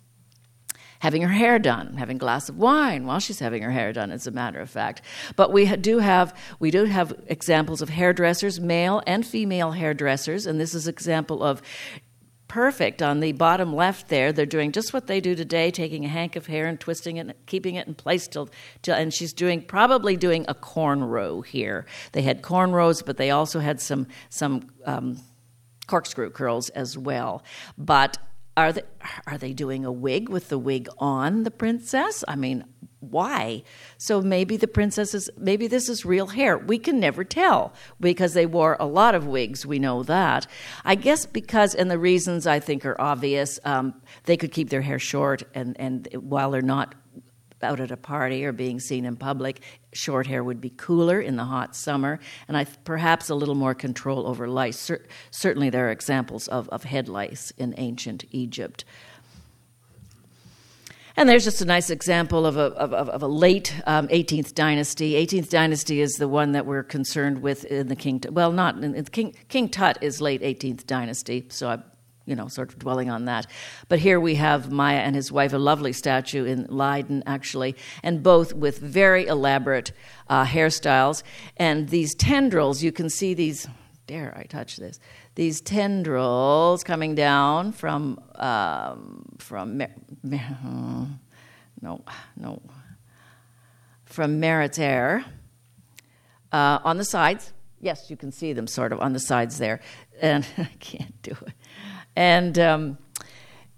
[1.01, 4.11] having her hair done, having a glass of wine while she's having her hair done,
[4.11, 5.03] as a matter of fact.
[5.37, 10.61] But we do have we do have examples of hairdressers, male and female hairdressers, and
[10.61, 11.63] this is example of
[12.49, 14.33] perfect on the bottom left there.
[14.33, 17.21] They're doing just what they do today, taking a hank of hair and twisting it,
[17.21, 18.49] and keeping it in place till,
[18.83, 21.87] till and she's doing probably doing a cornrow here.
[22.13, 25.19] They had cornrows, but they also had some some um,
[25.87, 27.43] corkscrew curls as well.
[27.77, 28.19] But
[28.57, 28.83] are they
[29.27, 32.25] are they doing a wig with the wig on the princess?
[32.27, 32.65] I mean,
[33.01, 33.63] why?
[33.99, 36.57] So maybe the princess is maybe this is real hair.
[36.59, 39.67] We can never tell because they wore a lot of wigs.
[39.67, 40.47] We know that.
[40.85, 43.61] I guess because and the reasons I think are obvious.
[43.65, 46.95] Um, they could keep their hair short and and while they're not
[47.63, 49.61] out at a party or being seen in public,
[49.93, 53.75] short hair would be cooler in the hot summer, and I, perhaps a little more
[53.75, 54.79] control over lice.
[54.79, 58.85] Cer- certainly, there are examples of, of head lice in ancient Egypt.
[61.19, 65.15] And there's just a nice example of a, of, of a late um, 18th dynasty.
[65.15, 68.23] 18th dynasty is the one that we're concerned with in the King.
[68.31, 71.79] Well, not in, in King King Tut is late 18th dynasty, so I
[72.27, 73.47] you know, sort of dwelling on that.
[73.89, 78.23] But here we have Maya and his wife, a lovely statue in Leiden, actually, and
[78.23, 79.93] both with very elaborate
[80.29, 81.23] uh, hairstyles.
[81.57, 83.67] And these tendrils, you can see these
[84.07, 85.01] dare I touch this?
[85.35, 89.83] These tendrils coming down from um, from
[90.23, 92.05] no
[92.37, 92.63] no
[94.05, 95.25] from Meritaire
[96.53, 97.53] uh, on the sides.
[97.81, 99.81] Yes, you can see them sort of on the sides there,
[100.21, 101.53] and I can't do it.
[102.17, 102.99] And um,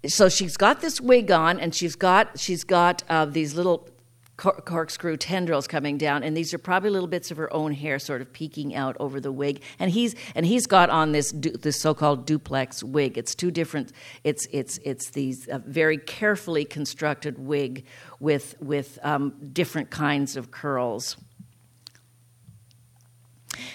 [0.07, 3.89] so she's got this wig on, and she's got she's got uh, these little
[4.37, 7.99] cor- corkscrew tendrils coming down, and these are probably little bits of her own hair,
[7.99, 9.61] sort of peeking out over the wig.
[9.77, 13.17] And he's and he's got on this du- this so-called duplex wig.
[13.17, 13.91] It's two different.
[14.23, 17.85] It's it's it's these uh, very carefully constructed wig
[18.19, 21.17] with with um, different kinds of curls.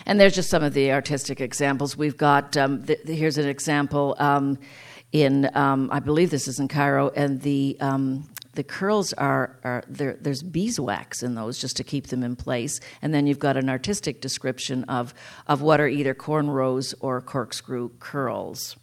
[0.06, 1.96] And there's just some of the artistic examples.
[1.96, 4.58] We've got um, the, here's an example um,
[5.12, 9.82] in um, I believe this is in Cairo, and the um, the curls are, are
[9.88, 12.80] there, there's beeswax in those just to keep them in place.
[13.02, 15.14] And then you've got an artistic description of,
[15.46, 18.76] of what are either cornrows or corkscrew curls.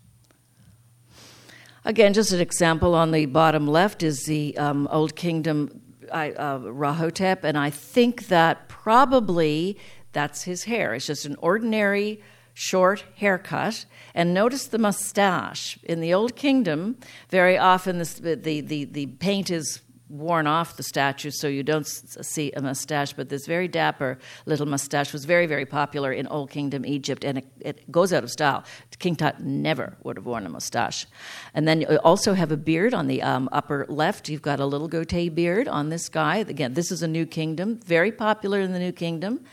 [1.83, 7.43] Again just an example on the bottom left is the um, old kingdom uh, rahotep.
[7.43, 9.77] And i think that probably
[10.13, 12.21] that's his hair it's just an ordinary
[12.53, 13.85] short haircut.
[14.13, 15.79] And notice the mustache.
[15.83, 16.97] In the Old Kingdom,
[17.29, 22.51] very often the, the, the, paint is worn off the statue so you don't see
[22.51, 26.85] a mustache but this very dapper little mustache was very very popular in old kingdom
[26.85, 28.63] egypt and it, it, goes out of style.
[28.99, 31.07] King tut never would have worn a mustache.
[31.53, 34.29] And then you also have a beard on the um, upper left.
[34.29, 36.37] You've got a little goatee beard on this guy.
[36.37, 39.43] Again this is a new kingdom very popular in the new kingdom.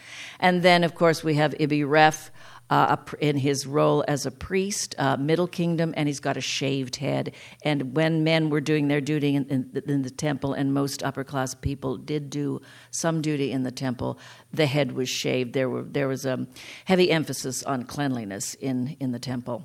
[0.41, 2.31] And then of course we have ibi ref
[2.71, 6.97] uh, in his role as a priest, uh, Middle Kingdom, and he's got a shaved
[6.97, 7.35] head.
[7.63, 11.25] And when men were doing their duty in, in, in, the temple, and most upper
[11.25, 14.19] class people did do some duty in the temple,
[14.53, 15.55] the head was shaved.
[15.55, 16.47] There, were, there was a
[16.85, 19.65] heavy emphasis on cleanliness in, in the temple.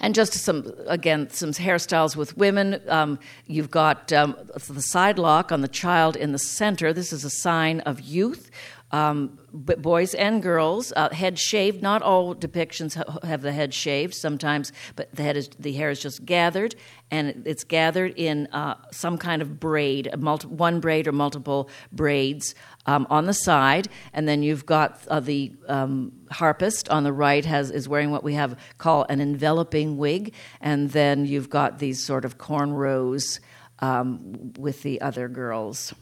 [0.00, 2.82] And just some, again, some hairstyles with women.
[2.88, 4.36] Um, you've got um,
[4.68, 6.92] the side lock on the child in the center.
[6.92, 8.50] This is a sign of youth
[8.92, 11.82] um, boys and girls, uh, head shaved.
[11.82, 14.14] Not all depictions have the head shaved.
[14.14, 16.74] Sometimes, but the head is the hair is just gathered,
[17.10, 22.54] and it's gathered in uh, some kind of braid, multi- one braid or multiple braids
[22.84, 27.44] um, on the side, and then you've got uh, the um, harpist on the right
[27.46, 32.02] has is wearing what we have call an enveloping wig, and then you've got these
[32.02, 33.40] sort of cornrows
[33.78, 35.94] um, with the other girls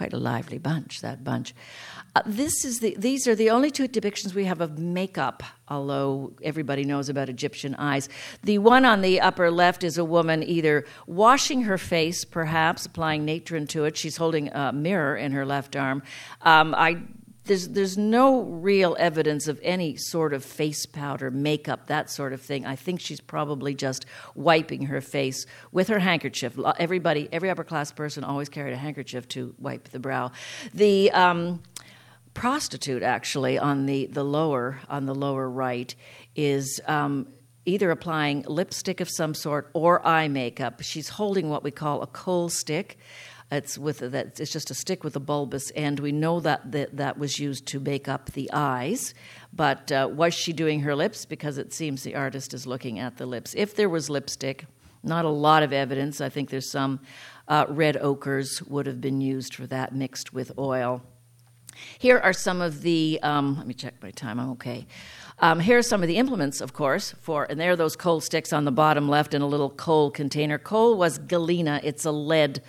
[0.00, 1.54] quite a lively bunch, that bunch.
[2.16, 6.32] Uh, this is the, these are the only two depictions we have of makeup, although
[6.42, 8.08] everybody knows about Egyptian eyes.
[8.42, 13.26] The one on the upper left is a woman either washing her face, perhaps applying
[13.26, 13.98] natron to it.
[13.98, 16.02] She's holding a mirror in her left arm.
[16.40, 17.02] Um, I
[17.44, 22.40] there's there's no real evidence of any sort of face powder, makeup, that sort of
[22.40, 22.66] thing.
[22.66, 26.58] I think she's probably just wiping her face with her handkerchief.
[26.78, 30.32] Everybody, every upper class person always carried a handkerchief to wipe the brow.
[30.74, 31.62] The um,
[32.34, 35.94] prostitute, actually, on the, the lower on the lower right,
[36.36, 36.80] is.
[36.86, 37.28] Um,
[37.66, 40.80] either applying lipstick of some sort or eye makeup.
[40.80, 42.98] She's holding what we call a kohl stick,
[43.50, 44.38] it's with that.
[44.38, 46.00] It's just a stick with a bulbous end.
[46.00, 49.14] We know that that, that was used to make up the eyes,
[49.52, 51.24] but uh, was she doing her lips?
[51.24, 53.54] Because it seems the artist is looking at the lips.
[53.56, 54.66] If there was lipstick,
[55.02, 56.20] not a lot of evidence.
[56.20, 57.00] I think there's some
[57.48, 61.02] uh, red ochres would have been used for that, mixed with oil.
[61.98, 63.18] Here are some of the.
[63.22, 64.38] Um, let me check my time.
[64.38, 64.86] I'm okay.
[65.42, 68.20] Um, here are some of the implements, of course, for, and there are those kohl
[68.20, 70.58] sticks on the bottom left in a little kohl container.
[70.58, 72.62] Kohl was galena, it's a lead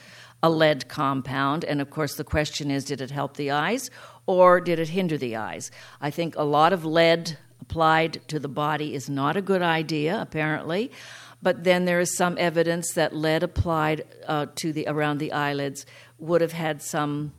[0.44, 1.64] a lead compound.
[1.64, 3.90] And of course, the question is did it help the eyes
[4.26, 5.72] or did it hinder the eyes?
[6.00, 10.20] I think a lot of lead applied to the body is not a good idea,
[10.22, 10.92] apparently.
[11.44, 15.86] But then there is some evidence that lead applied uh, to the around the eyelids
[16.20, 17.34] would have had some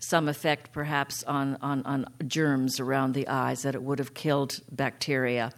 [0.00, 4.60] some effect, perhaps on, on, on germs around the eyes, that it would have killed
[4.72, 5.52] bacteria.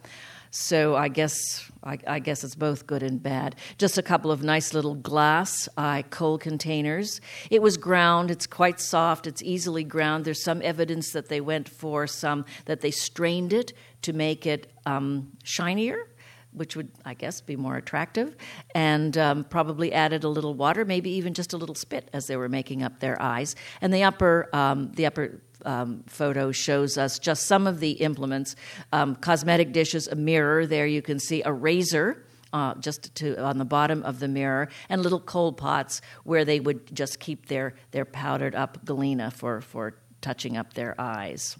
[0.54, 3.56] So I guess I, I, guess it's both good and bad.
[3.78, 7.22] Just a couple of nice little glass uh, kohl containers.
[7.50, 8.30] It was ground.
[8.30, 9.26] It's quite soft.
[9.26, 10.26] It's easily ground.
[10.26, 13.72] There's some evidence that they went for some that they strained it
[14.02, 16.06] to make it um, shinier.
[16.52, 18.36] Which would, I guess, be more attractive,
[18.74, 22.36] and um, probably added a little water, maybe even just a little spit as they
[22.36, 23.56] were making up their eyes.
[23.80, 28.56] And the upper, um, the upper um, photo shows us just some of the implements
[28.92, 30.66] um, cosmetic dishes, a mirror.
[30.66, 32.24] There you can see a razor.
[32.54, 36.60] Uh, just to on the bottom of the mirror, and little kohl pots where they
[36.60, 41.56] would just keep their their powdered up galena for for touching up their eyes.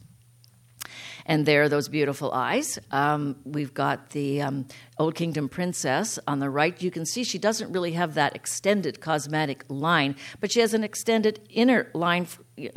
[1.26, 2.78] And there are those beautiful eyes.
[2.90, 4.66] Um, we've got the um,
[4.98, 6.80] Old Kingdom Princess on the right.
[6.82, 10.84] You can see she doesn't really have that extended cosmetic line, but she has an
[10.84, 12.26] extended inner line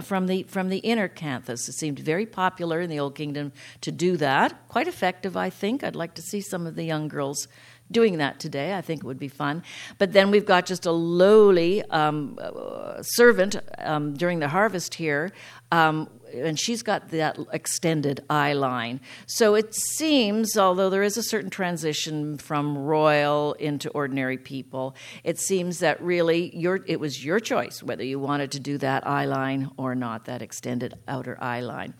[0.02, 1.68] from the from the inner canthus.
[1.68, 4.68] It seemed very popular in the Old Kingdom to do that.
[4.70, 5.84] Quite effective, I think.
[5.84, 7.48] I'd like to see some of the young girls
[7.92, 8.74] doing that today.
[8.74, 9.64] I think it would be fun.
[9.98, 15.32] But then we've got just a lowly um, uh, servant um, during the harvest here.
[15.72, 19.00] Um, and she's got that extended eye line.
[19.26, 25.40] So it seems, although there is a certain transition from royal into ordinary people, it
[25.40, 29.26] seems that really your, it was your choice whether you wanted to do that eye
[29.26, 31.94] line or not, that extended outer eye line.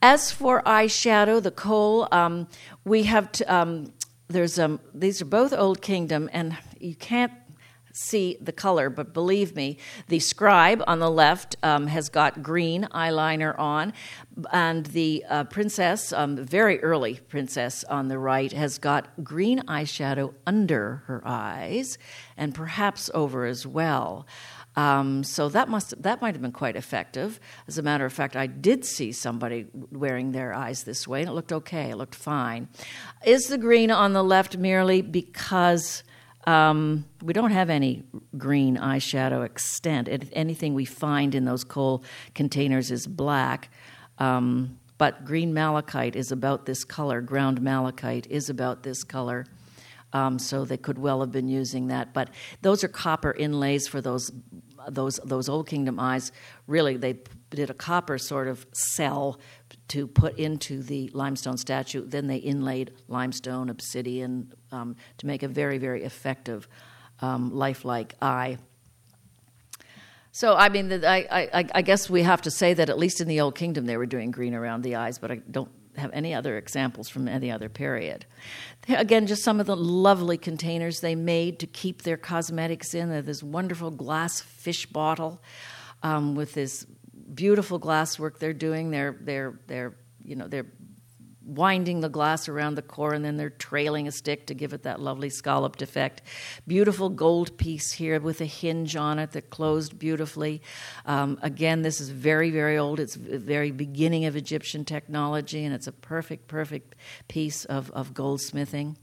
[0.00, 2.48] As for eyeshadow, the kohl, um,
[2.84, 3.92] we have to, um,
[4.28, 7.32] there's um, these are both Old Kingdom, and you can't
[7.96, 12.86] see the color, but believe me, the scribe on the left um, has got green
[12.92, 13.92] eyeliner on,
[14.52, 20.34] and the uh, princess, um, very early princess on the right, has got green eyeshadow
[20.46, 21.96] under her eyes
[22.36, 24.26] and perhaps over as well.
[24.76, 27.40] Um, so that must that might have been quite effective.
[27.66, 31.30] As a matter of fact, I did see somebody wearing their eyes this way, and
[31.30, 31.90] it looked okay.
[31.90, 32.68] It looked fine.
[33.24, 36.04] Is the green on the left merely because
[36.46, 38.04] um, we don't have any
[38.36, 40.08] green eyeshadow extent?
[40.08, 42.04] If anything we find in those kohl
[42.34, 43.70] containers is black.
[44.18, 47.20] Um, but green malachite is about this color.
[47.20, 49.46] Ground malachite is about this color.
[50.12, 52.14] Um, so they could well have been using that.
[52.14, 52.30] But
[52.62, 54.30] those are copper inlays for those
[54.88, 56.32] those those old kingdom eyes.
[56.66, 57.18] Really, they
[57.50, 59.38] did a copper sort of cell
[59.88, 62.06] to put into the limestone statue.
[62.06, 66.68] Then they inlaid limestone, obsidian um, to make a very very effective,
[67.20, 68.58] um, lifelike eye.
[70.32, 73.28] So I mean, I, I, I guess we have to say that at least in
[73.28, 76.34] the Old Kingdom they were doing green around the eyes, but I don't have any
[76.34, 78.26] other examples from any other period.
[78.88, 83.08] Again, just some of the lovely containers they made to keep their cosmetics in.
[83.08, 85.40] There's this wonderful glass fish bottle
[86.02, 86.86] um, with this
[87.34, 88.90] beautiful glasswork they're doing.
[88.90, 89.94] They're they're they're
[90.24, 90.66] you know they're
[91.46, 94.82] winding the glass around the core and then they're trailing a stick to give it
[94.82, 96.22] that lovely scalloped effect.
[96.66, 100.60] Beautiful gold piece here with a hinge on it that closed beautifully.
[101.06, 102.98] Um, again, this is very, very old.
[102.98, 106.96] It's the very beginning of Egyptian technology and it's a perfect, perfect
[107.28, 108.96] piece of, of goldsmithing.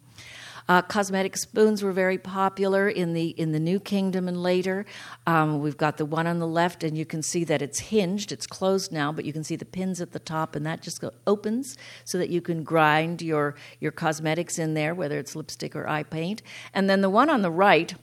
[0.69, 4.85] Uh, cosmetic spoons were very popular in the in the New Kingdom and later.
[5.27, 8.31] Um, we've got the one on the left, and you can see that it's hinged.
[8.31, 11.01] It's closed now, but you can see the pins at the top, and that just
[11.01, 15.75] go, opens so that you can grind your your cosmetics in there, whether it's lipstick
[15.75, 16.41] or eye paint.
[16.73, 17.93] And then the one on the right,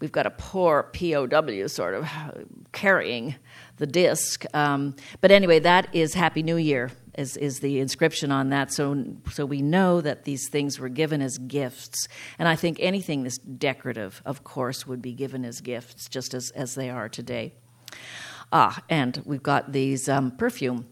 [0.00, 2.08] we've got a poor POW sort of
[2.72, 3.36] carrying
[3.76, 4.44] the disc.
[4.54, 8.72] Um, but anyway, that is Happy New Year is, is the inscription on that.
[8.72, 12.08] So, so we know that these things were given as gifts.
[12.38, 16.50] And I think anything that's decorative, of course, would be given as gifts, just as,
[16.50, 17.54] as they are today.
[18.52, 20.86] Ah, and we've got these um, perfume.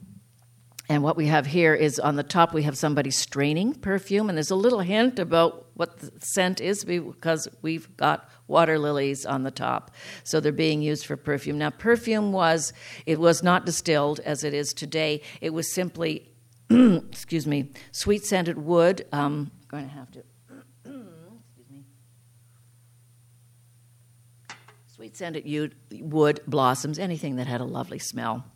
[0.91, 4.39] And what we have here is on the top, we have somebody straining perfume, and
[4.39, 9.43] there's a little hint about what the scent is because we've got water lilies on
[9.43, 9.91] the top.
[10.25, 11.59] So they're being used for perfume.
[11.59, 12.73] Now, perfume was,
[13.05, 15.21] it was not distilled as it is today.
[15.43, 16.31] It was simply,
[16.71, 19.07] excuse me, sweet scented wood.
[19.13, 20.19] Um, I'm going to have to,
[20.85, 21.85] excuse me.
[24.87, 28.47] Sweet scented wood, blossoms, anything that had a lovely smell.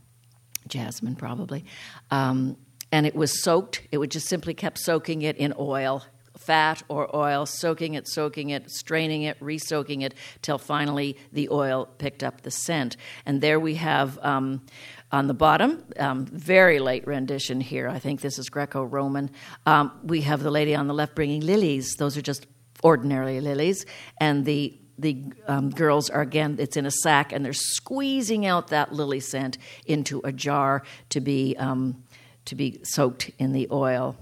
[0.68, 1.64] Jasmine, probably.
[2.10, 2.56] Um,
[2.90, 3.82] and it was soaked.
[3.90, 6.04] It would just simply kept soaking it in oil
[6.38, 11.48] fat or oil, soaking it, soaking it, straining it, re soaking it, till finally the
[11.50, 12.96] oil picked up the scent.
[13.24, 14.18] And there we have.
[14.22, 14.62] Um,
[15.12, 17.86] on the bottom, um, very late rendition here.
[17.86, 19.30] I think this is Greco Roman.
[19.66, 21.96] Um, we have the lady on the left bringing lilies.
[21.98, 22.46] Those are just
[22.82, 23.84] ordinary lilies.
[24.18, 28.68] And the the um, girls are again it's in a sack and they're squeezing out
[28.68, 32.02] that lily scent into a jar to be um,
[32.44, 34.16] to be soaked in the oil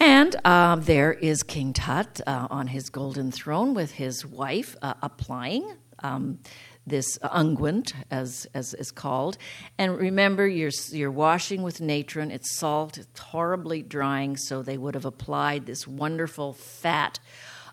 [0.00, 4.94] and uh, there is King Tut uh, on his golden throne with his wife uh,
[5.02, 6.40] applying um,
[6.86, 9.38] this unguent, as, as is called.
[9.78, 14.94] And remember, you're, you're washing with natron, it's salt, it's horribly drying, so they would
[14.94, 17.18] have applied this wonderful fat.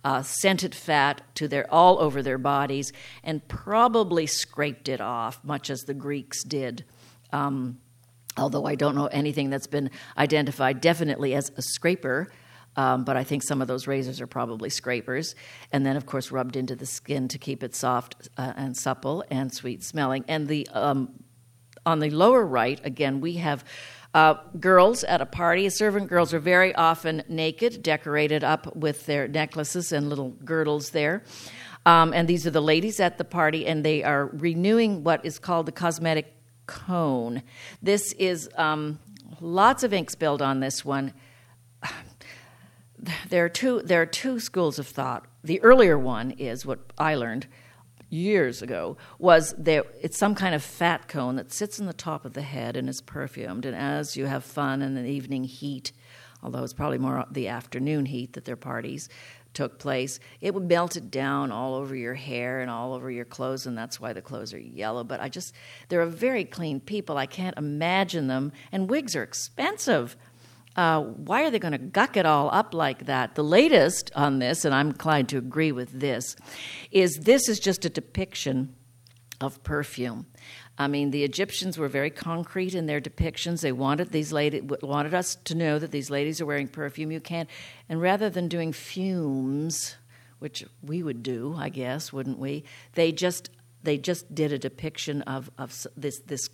[0.03, 2.91] Uh, scented fat to their all over their bodies
[3.23, 6.83] and probably scraped it off, much as the Greeks did.
[7.31, 7.77] Um,
[8.35, 12.31] although I don't know anything that's been identified definitely as a scraper.
[12.75, 15.35] Um, but I think some of those razors are probably scrapers.
[15.71, 19.23] And then, of course, rubbed into the skin to keep it soft uh, and supple
[19.29, 20.23] and sweet smelling.
[20.27, 21.23] And the um,
[21.85, 23.65] on the lower right, again, we have
[24.13, 29.27] Uh, girls at a party, servant girls are very often naked, decorated up with their
[29.27, 31.23] necklaces and little girdles there.
[31.85, 35.39] Um, and these are the ladies at the party, and they are renewing what is
[35.39, 36.33] called the cosmetic
[36.67, 37.41] cone.
[37.81, 38.99] This is um,
[39.39, 41.13] lots of ink spilled on this one.
[43.29, 43.81] There are two.
[43.81, 45.25] There are two schools of thought.
[45.43, 47.47] The earlier one is what I learned
[48.11, 52.25] years ago was there it's some kind of fat cone that sits in the top
[52.25, 53.65] of the head and is perfumed.
[53.65, 55.91] And as you have fun in the evening heat
[56.43, 59.07] although it's probably more the afternoon heat that their parties
[59.53, 63.25] took place it would melt it down all over your hair and all over your
[63.25, 65.03] clothes and that's why the clothes are yellow.
[65.03, 65.53] But i just
[65.87, 67.17] they're a very clean people.
[67.17, 68.51] I can't imagine them.
[68.71, 70.17] And wigs are expensive
[70.75, 73.35] uh, why are they going to guck it all up like that?
[73.35, 76.35] The latest on this, and I'm inclined to agree with this,
[76.91, 78.75] is this is just a depiction
[79.41, 80.27] of perfume.
[80.77, 83.61] I mean, the Egyptians were very concrete in their depictions.
[83.61, 87.11] They wanted these ladies wanted us to know that these ladies are wearing perfume.
[87.11, 87.49] You can't,
[87.89, 89.95] and rather than doing fumes,
[90.39, 92.63] which we would do, I guess, wouldn't we?
[92.93, 93.49] They just
[93.83, 96.49] they just did a depiction of of this this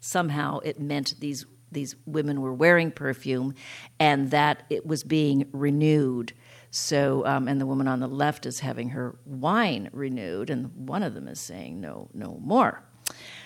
[0.00, 3.54] somehow it meant these these women were wearing perfume
[3.98, 6.32] and that it was being renewed.
[6.70, 11.02] So, um, and the woman on the left is having her wine renewed, and one
[11.02, 12.82] of them is saying, no, no more.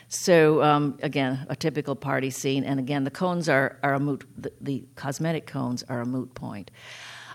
[0.08, 2.62] So, um, again, a typical party scene.
[2.62, 6.34] And again, the cones are, are a moot, the, the cosmetic cones are a moot
[6.34, 6.70] point.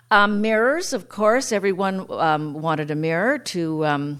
[0.09, 4.19] Um, mirrors, of course, everyone um, wanted a mirror to um,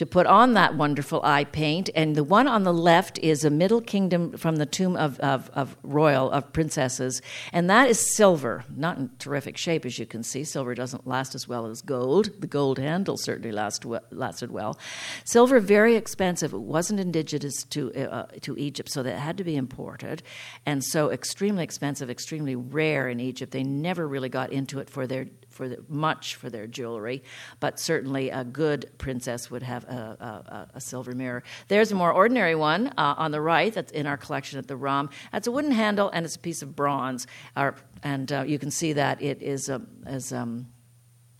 [0.00, 1.90] to put on that wonderful eye paint.
[1.94, 5.50] And the one on the left is a Middle Kingdom from the tomb of, of,
[5.52, 7.20] of, royal, of princesses.
[7.52, 10.42] And that is silver, not in terrific shape, as you can see.
[10.42, 12.30] Silver doesn't last as well as gold.
[12.40, 14.78] The gold handle certainly last, lasted well.
[15.26, 16.54] Silver, very expensive.
[16.54, 20.22] It wasn't indigenous to, uh, to Egypt, so that had to be imported.
[20.64, 23.52] And so extremely expensive, extremely rare in Egypt.
[23.52, 25.26] They never really got into it for their
[25.60, 27.22] for the, much for their jewelry,
[27.60, 31.42] but certainly a good princess would have a, a, a silver mirror.
[31.68, 34.76] There's a more ordinary one uh, on the right that's in our collection at the
[34.76, 35.10] ROM.
[35.32, 38.70] That's a wooden handle and it's a piece of bronze, uh, and uh, you can
[38.70, 40.68] see that it is um, as um,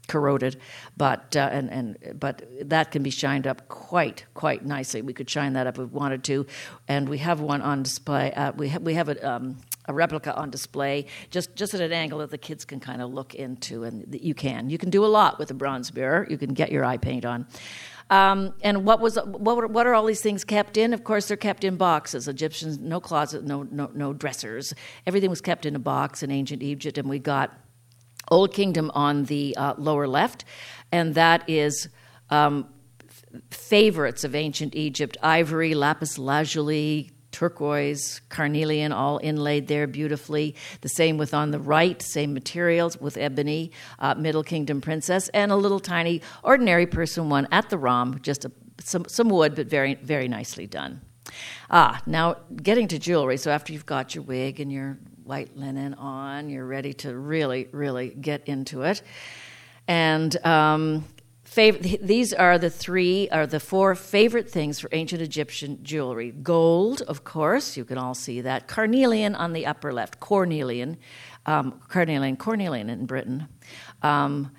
[0.06, 0.60] corroded,
[0.98, 5.00] but uh, and and but that can be shined up quite quite nicely.
[5.00, 6.44] We could shine that up if we wanted to,
[6.88, 8.34] and we have one on display.
[8.34, 9.26] Uh, we have we have a.
[9.26, 9.56] Um,
[9.90, 13.12] a replica on display, just just at an angle that the kids can kind of
[13.12, 16.26] look into, and you can you can do a lot with a bronze mirror.
[16.30, 17.46] You can get your eye paint on.
[18.08, 20.94] Um, and what was what, what are all these things kept in?
[20.94, 22.26] Of course, they're kept in boxes.
[22.28, 24.72] Egyptians, no closet, no no no dressers.
[25.06, 27.52] Everything was kept in a box in ancient Egypt, and we got
[28.28, 30.44] Old Kingdom on the uh, lower left,
[30.90, 31.88] and that is.
[32.30, 32.68] Um,
[33.50, 40.54] favorites of ancient Egypt ivory, lapis lazuli, turquoise, carnelian, all inlaid there beautifully.
[40.80, 45.52] The same with on the right, same materials with ebony, uh, Middle Kingdom princess, and
[45.52, 49.66] a little tiny ordinary person one at the ROM, just a, some, some wood, but
[49.66, 51.00] very, very nicely done.
[51.70, 53.36] Ah, now getting to jewelry.
[53.36, 57.68] So after you've got your wig and your white linen on, you're ready to really,
[57.70, 59.02] really get into it.
[59.86, 61.04] And um,
[61.54, 66.30] These are the three, or the four favorite things for ancient Egyptian jewelry.
[66.30, 68.68] Gold, of course, you can all see that.
[68.68, 70.96] Carnelian on the upper left, cornelian,
[71.46, 73.48] um, carnelian, cornelian in Britain,
[74.02, 74.52] um,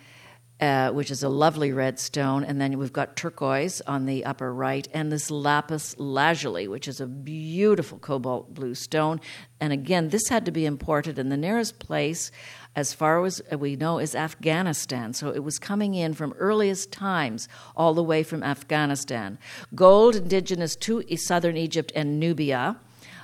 [0.60, 2.44] uh, which is a lovely red stone.
[2.44, 7.00] And then we've got turquoise on the upper right, and this lapis lazuli, which is
[7.00, 9.22] a beautiful cobalt blue stone.
[9.62, 12.32] And again, this had to be imported, and the nearest place
[12.76, 15.14] as far as we know, is Afghanistan.
[15.14, 19.38] So it was coming in from earliest times, all the way from Afghanistan.
[19.76, 22.78] Gold indigenous to southern Egypt and Nubia.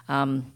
[0.10, 0.52] Um,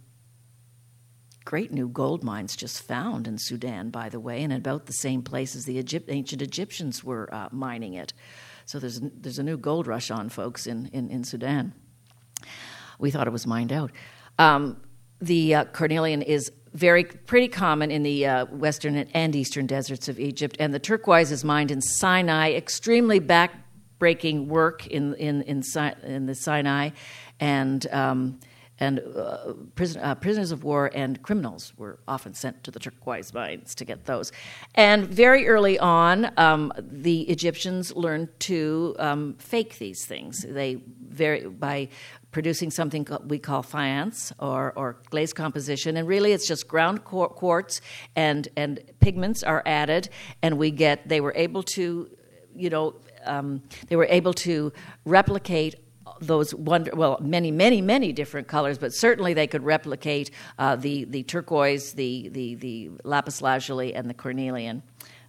[1.46, 5.22] great new gold mines just found in Sudan, by the way, and about the same
[5.22, 8.14] places the Egypt, ancient Egyptians were uh, mining it.
[8.66, 11.74] So there's, there's a new gold rush on, folks, in, in, in Sudan.
[13.00, 13.92] We thought it was mined out.
[14.38, 14.82] Um,
[15.20, 20.20] the uh, carnelian is very pretty common in the uh, western and eastern deserts of
[20.20, 22.52] Egypt, and the turquoise is mined in Sinai.
[22.52, 25.64] Extremely backbreaking work in in in,
[26.04, 26.92] in the Sinai,
[27.40, 28.40] and um,
[28.82, 33.32] and uh, prison, uh, prisoners of war and criminals were often sent to the turquoise
[33.32, 34.32] mines to get those.
[34.74, 40.44] And very early on, um, the Egyptians learned to um, fake these things.
[40.50, 41.90] They very by
[42.32, 45.98] producing something we call faience or, or glaze composition.
[45.98, 47.82] And really, it's just ground quartz
[48.16, 50.10] and, and pigments are added,
[50.42, 52.10] and we get, they were able to,
[52.56, 54.74] you know, um, they were able to
[55.06, 55.76] replicate
[56.20, 61.06] those wonder well many many many different colors but certainly they could replicate uh, the
[61.06, 64.84] the turquoise the the the lapis lazuli and the cornelian.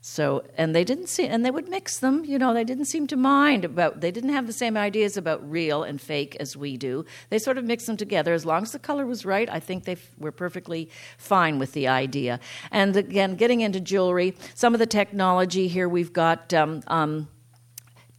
[0.04, 3.06] So and they didn't see and they would mix them you know they didn't seem
[3.06, 6.76] to mind about they didn't have the same ideas about real and fake as we
[6.76, 7.04] do.
[7.30, 8.34] They sort of mixed them together.
[8.34, 11.72] As long as the color was right i think they f- were perfectly fine with
[11.72, 12.40] the idea.
[12.72, 17.28] And again getting into jewelry some of the technology here we've got um, um,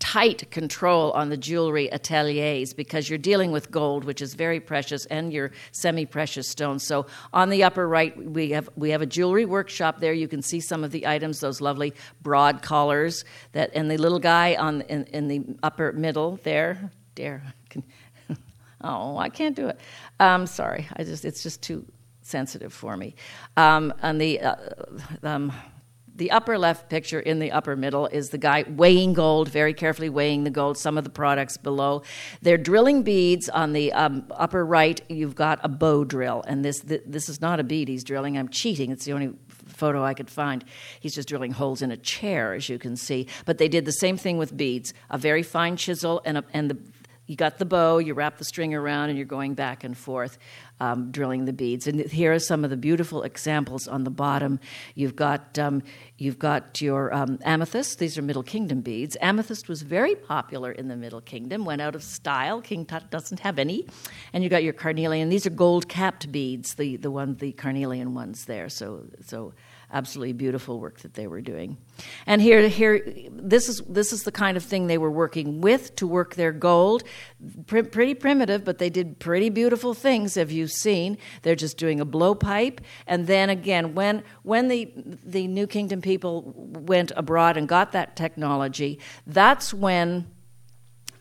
[0.04, 5.06] tight control on the jewelry ateliers because you're dealing with gold, which is very precious,
[5.06, 6.84] and your semi-precious stones.
[6.84, 10.12] So on the upper right, we have we have a jewelry workshop there.
[10.12, 13.24] You can see some of the items, those lovely broad collars
[13.54, 16.92] that, and the little guy on in, in the upper middle there.
[17.16, 17.42] Dare,
[18.82, 19.80] oh, I can't do it.
[20.20, 21.86] Um, sorry, I just it's just too
[22.24, 23.16] sensitive for me.
[23.56, 24.56] Um, on the uh,
[25.24, 25.54] um,
[26.16, 30.10] the upper left picture in the upper middle is the guy weighing gold, very carefully
[30.10, 32.04] weighing the gold, some of the products below.
[32.42, 35.02] They're drilling beads on the um, upper right.
[35.10, 38.38] You've got a bow drill, and this, this is not a bead he's drilling.
[38.38, 38.92] I'm cheating.
[38.92, 40.64] It's the only photo I could find.
[41.00, 43.28] He's just drilling holes in a chair, as you can see.
[43.46, 46.70] But they did the same thing with beads a very fine chisel, and, a, and
[46.70, 46.78] the,
[47.26, 50.38] you got the bow, you wrap the string around, and you're going back and forth
[50.82, 51.88] um, drilling the beads.
[51.88, 54.60] And here are some of the beautiful examples on the bottom.
[54.96, 55.84] You've got um,
[56.18, 58.00] you've got your um, amethyst.
[58.00, 59.16] These are Middle Kingdom beads.
[59.22, 61.64] Amethyst was very popular in the Middle Kingdom.
[61.64, 62.62] Went out of style.
[62.62, 63.88] King Tut doesn't have any.
[64.34, 65.30] And you got your carnelian.
[65.30, 66.74] These are gold capped beads.
[66.76, 68.68] The the one the carnelian ones there.
[68.68, 69.54] So so
[69.94, 71.78] absolutely beautiful work that they were doing.
[72.26, 75.96] And here, here, this is this is the kind of thing they were working with
[75.98, 77.04] to work their gold.
[77.68, 80.36] Pr- pretty primitive, but they did pretty beautiful things.
[80.36, 81.18] Have you seen?
[81.44, 84.92] They're just doing a blowpipe, and then again, when when the
[85.24, 90.33] the New Kingdom people went abroad and got that technology, that's when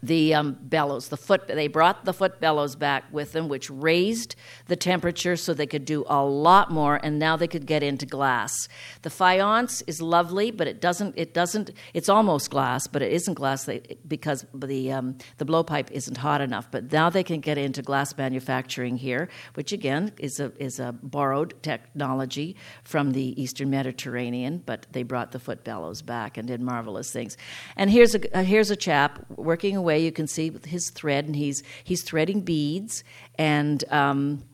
[0.02, 1.46] the um, bellows, the foot.
[1.46, 4.34] They brought the foot bellows back with them, which raised
[4.66, 8.04] the temperature so they could do a lot more, and now they could get into
[8.04, 8.68] glass.
[9.02, 11.14] The faience is lovely, but it doesn't.
[11.16, 11.70] It doesn't.
[11.94, 13.68] It's almost glass, but it isn't glass
[14.08, 16.68] because the um, the blowpipe isn't hot enough.
[16.70, 20.92] But now they can get into glass manufacturing here, which again is a is a
[20.92, 24.62] borrowed technology from the Eastern Mediterranean.
[24.66, 27.36] But they brought the foot bellows back and did marvelous things.
[27.76, 31.24] And here's a uh, here's a chap working away you can see with his thread,
[31.26, 33.04] and he's he's threading beads,
[33.36, 34.44] and um,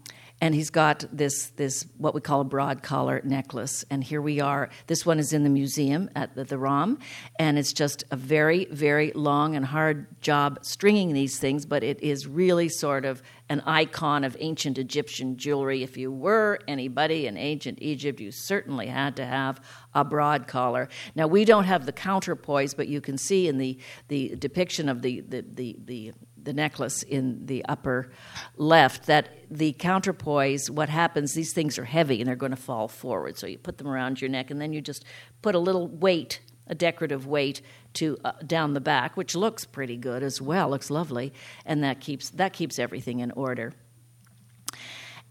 [0.41, 3.85] and he's got this this what we call a broad collar necklace.
[3.91, 4.71] And here we are.
[4.87, 6.99] This one is in the museum at the, the ROM,
[7.39, 12.03] and it's just a very very long and hard job stringing these things, but it
[12.03, 15.83] is really sort of an icon of ancient Egyptian jewelry.
[15.83, 19.61] If you were anybody in ancient Egypt, you certainly had to have
[19.95, 20.89] a broad collar.
[21.15, 23.79] Now, we don't have the counterpoise, but you can see in the,
[24.09, 26.13] the depiction of the, the, the, the,
[26.43, 28.11] the necklace in the upper
[28.57, 32.89] left that the counterpoise, what happens, these things are heavy and they're going to fall
[32.89, 33.39] forward.
[33.39, 35.05] So you put them around your neck and then you just
[35.43, 37.63] put a little weight a decorative weight
[37.95, 40.69] to uh, down the back, which looks pretty good as well.
[40.69, 41.33] Looks lovely,
[41.65, 43.73] and that keeps that keeps everything in order.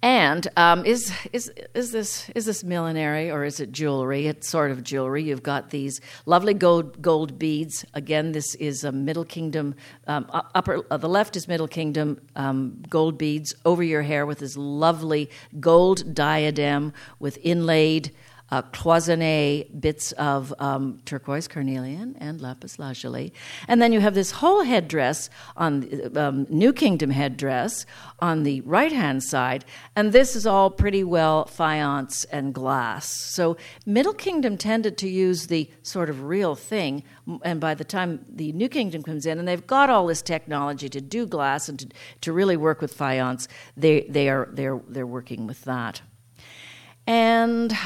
[0.07, 4.27] And um, is is is this is this millinery or is it jewelry?
[4.27, 5.21] It's sort of jewelry.
[5.21, 7.83] You've got these lovely gold gold beads.
[7.93, 9.75] Again, this is a Middle Kingdom.
[10.07, 14.39] Um, upper uh, the left is Middle Kingdom um, gold beads over your hair with
[14.39, 15.29] this lovely
[15.59, 18.13] gold diadem with inlaid
[18.51, 23.33] uh, cloisonne bits of um, turquoise carnelian and lapis lazuli.
[23.67, 27.85] And then you have this whole headdress on um, New Kingdom headdress
[28.19, 33.09] on the right hand side, and this is all pretty well faience and glass.
[33.13, 37.03] So Middle Kingdom tended to use the sort of real thing,
[37.43, 40.89] and by the time the New Kingdom comes in, and they've got all this technology
[40.89, 41.87] to do glass and to,
[42.21, 46.01] to really work with faience, they, they are, they're, they're working with that.
[47.05, 47.77] And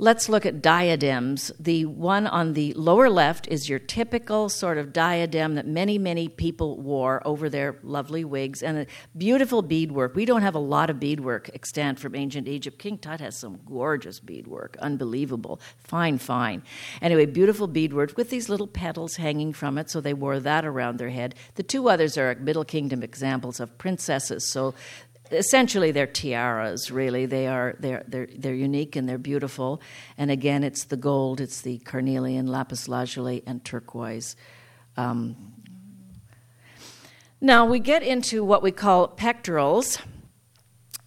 [0.00, 1.50] Let's look at diadems.
[1.58, 6.28] The one on the lower left is your typical sort of diadem that many, many
[6.28, 8.86] people wore over their lovely wigs and a
[9.16, 10.14] beautiful beadwork.
[10.14, 12.78] We don't have a lot of beadwork extant from ancient Egypt.
[12.78, 15.60] King Tut has some gorgeous beadwork, unbelievable.
[15.78, 16.62] Fine, fine.
[17.02, 20.98] Anyway, beautiful beadwork with these little petals hanging from it, so they wore that around
[20.98, 21.34] their head.
[21.56, 24.76] The two others are Middle Kingdom examples of princesses, so
[25.30, 27.26] essentially they're tiaras really.
[27.26, 29.80] They are they're, they're they're unique and they're beautiful.
[30.16, 34.36] And again it's the gold it's the carnelian lapis lazuli and turquoise.
[34.96, 35.36] Um,
[37.40, 39.98] now we get into what we call pectorals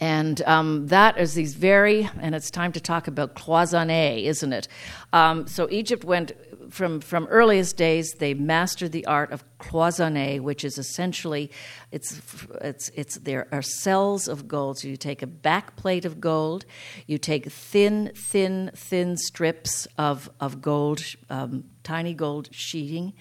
[0.01, 4.67] and um, that is these very, and it's time to talk about cloisonne, isn't it?
[5.13, 6.31] Um, so Egypt went
[6.71, 8.13] from from earliest days.
[8.17, 11.51] They mastered the art of cloisonne, which is essentially
[11.91, 12.19] it's
[12.61, 14.79] it's it's there are cells of gold.
[14.79, 16.65] So you take a back plate of gold,
[17.05, 23.13] you take thin thin thin strips of of gold, um, tiny gold sheeting,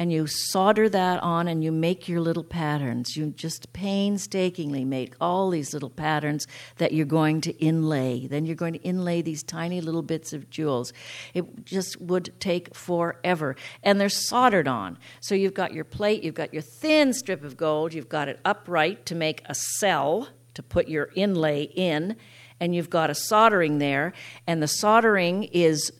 [0.00, 3.16] and you solder that on and you make your little patterns.
[3.16, 6.46] You just painstakingly make all these little patterns
[6.78, 8.26] that you're going to inlay.
[8.26, 10.94] Then you're going to inlay these tiny little bits of jewels.
[11.34, 13.56] It just would take forever.
[13.82, 14.96] And they're soldered on.
[15.20, 18.40] So you've got your plate, you've got your thin strip of gold, you've got it
[18.42, 22.16] upright to make a cell to put your inlay in,
[22.58, 24.14] and you've got a soldering there,
[24.46, 25.92] and the soldering is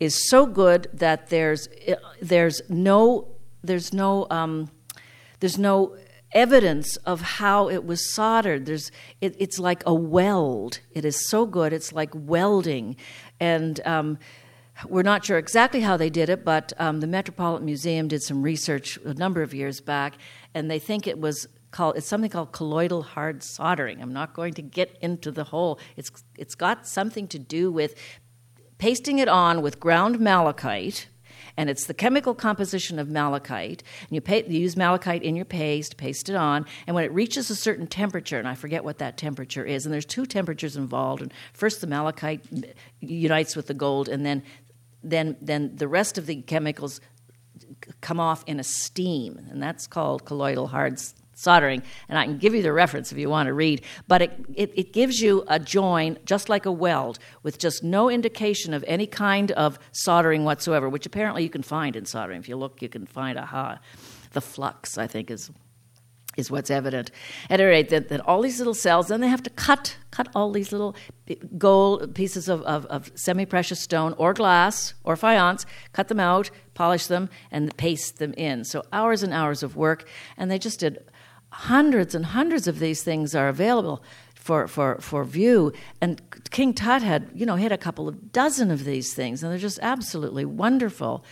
[0.00, 3.31] is so good that there's eh, there's no
[3.62, 4.70] there's no um,
[5.40, 5.96] there's no
[6.32, 8.66] evidence of how it was soldered.
[8.66, 8.90] There's
[9.20, 10.80] it, it's like a weld.
[10.92, 11.72] It is so good.
[11.72, 12.96] It's like welding,
[13.40, 14.18] and um,
[14.88, 18.42] we're not sure exactly how they did it, but um, the Metropolitan Museum did some
[18.42, 20.14] research a number of years back,
[20.54, 24.00] and they think it was called it's something called colloidal hard soldering.
[24.02, 25.78] I'm not going to get into the whole.
[25.96, 27.94] It's it's got something to do with
[28.78, 31.08] pasting it on with ground malachite
[31.56, 33.82] and it's the chemical composition of malachite.
[34.02, 37.12] And you, pay, you, use malachite in your paste, paste it on, and when it
[37.12, 40.76] reaches a certain temperature, and I forget what that temperature is, and there's two temperatures
[40.76, 41.22] involved.
[41.22, 42.44] And first, the malachite
[43.00, 44.42] unites with the gold, and then,
[45.02, 47.00] then, then the rest of the chemicals
[48.00, 50.98] come off in a steam, and that's called colloidal hard
[51.34, 54.44] soldering, and I can give you the reference if you want to read, but it,
[54.54, 58.84] it, it, gives you a join just like a weld with just no indication of
[58.86, 62.40] any kind of soldering whatsoever, which apparently you can find in soldering.
[62.40, 63.78] If you look, you can find, aha,
[64.32, 65.50] the flux, I think, is
[66.36, 67.10] is what's evident.
[67.50, 70.28] At any rate, that, that all these little cells, then they have to cut cut
[70.34, 70.94] all these little
[71.28, 76.20] eh, gold pieces of, of, of semi precious stone or glass or faience, cut them
[76.20, 78.64] out, polish them, and paste them in.
[78.64, 81.04] So hours and hours of work, and they just did
[81.52, 84.02] hundreds and hundreds of these things are available
[84.34, 85.72] for, for, for view.
[86.00, 89.52] And King Tut had, you know, had a couple of dozen of these things, and
[89.52, 91.24] they're just absolutely wonderful.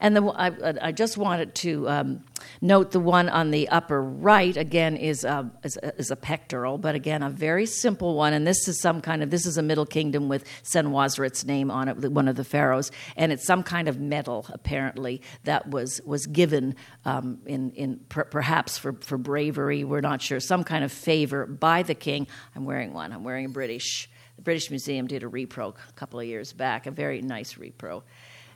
[0.00, 2.24] And the, I, I just wanted to um,
[2.60, 6.78] note the one on the upper right again is a, is a, is, a, pectoral,
[6.78, 8.32] but again a very simple one.
[8.32, 11.88] And this is some kind of this is a Middle Kingdom with Senwosret's name on
[11.88, 16.26] it, one of the pharaohs, and it's some kind of medal apparently that was was
[16.26, 16.74] given
[17.04, 19.84] um, in in per, perhaps for for bravery.
[19.84, 22.26] We're not sure some kind of favor by the king.
[22.54, 23.12] I'm wearing one.
[23.12, 24.10] I'm wearing a British.
[24.36, 28.02] The British Museum did a repro a couple of years back, a very nice repro,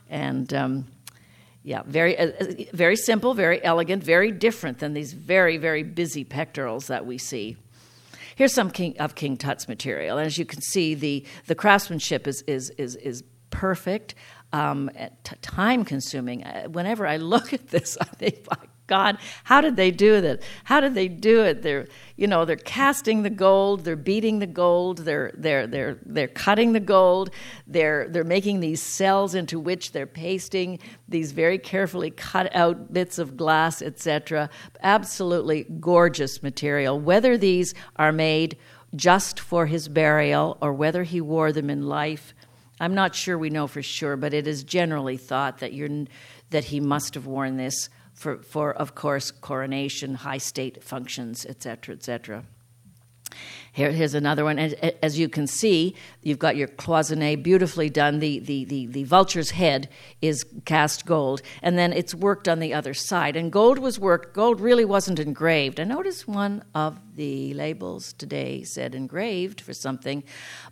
[0.09, 0.53] and.
[0.53, 0.87] Um,
[1.63, 6.23] yeah, very, uh, uh, very simple, very elegant, very different than these very, very busy
[6.23, 7.55] pectorals that we see.
[8.35, 10.17] Here's some King, of King Tut's material.
[10.17, 14.15] As you can see, the, the craftsmanship is, is, is, is perfect,
[14.53, 14.89] um,
[15.23, 16.43] t- time consuming.
[16.43, 18.57] Uh, whenever I look at this, I think, my
[18.91, 20.41] God, how did they do that?
[20.65, 21.61] How did they do it?
[21.61, 21.87] They're,
[22.17, 26.73] you know, they're casting the gold, they're beating the gold, they're, they're, they're, they're cutting
[26.73, 27.29] the gold,
[27.65, 30.77] they're, they're making these cells into which they're pasting
[31.07, 34.49] these very carefully cut out bits of glass, etc.
[34.83, 36.99] Absolutely gorgeous material.
[36.99, 38.57] Whether these are made
[38.93, 42.33] just for his burial or whether he wore them in life,
[42.81, 46.07] I'm not sure we know for sure, but it is generally thought that, you're,
[46.49, 47.87] that he must have worn this
[48.21, 52.43] for, for of course, coronation, high state functions, etc., etc.
[53.73, 54.59] Here, here's another one.
[54.59, 58.19] As, as, you can see, you've got your cloisonne beautifully done.
[58.19, 59.87] The, the, the, the, vulture's head
[60.21, 63.37] is cast gold, and then it's worked on the other side.
[63.37, 65.79] And gold was worked, gold really wasn't engraved.
[65.79, 70.25] I noticed one of the labels today said engraved for something,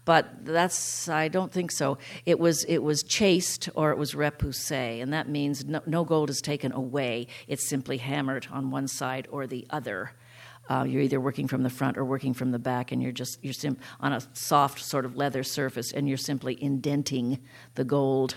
[0.03, 1.99] but that's, I don't think so.
[2.25, 6.29] It was, it was chased or it was repoussé, and that means no, no gold
[6.29, 7.27] is taken away.
[7.47, 10.11] It's simply hammered on one side or the other.
[10.69, 13.43] Uh, you're either working from the front or working from the back, and you're just
[13.43, 17.39] you're sim- on a soft sort of leather surface, and you're simply indenting
[17.75, 18.35] the gold.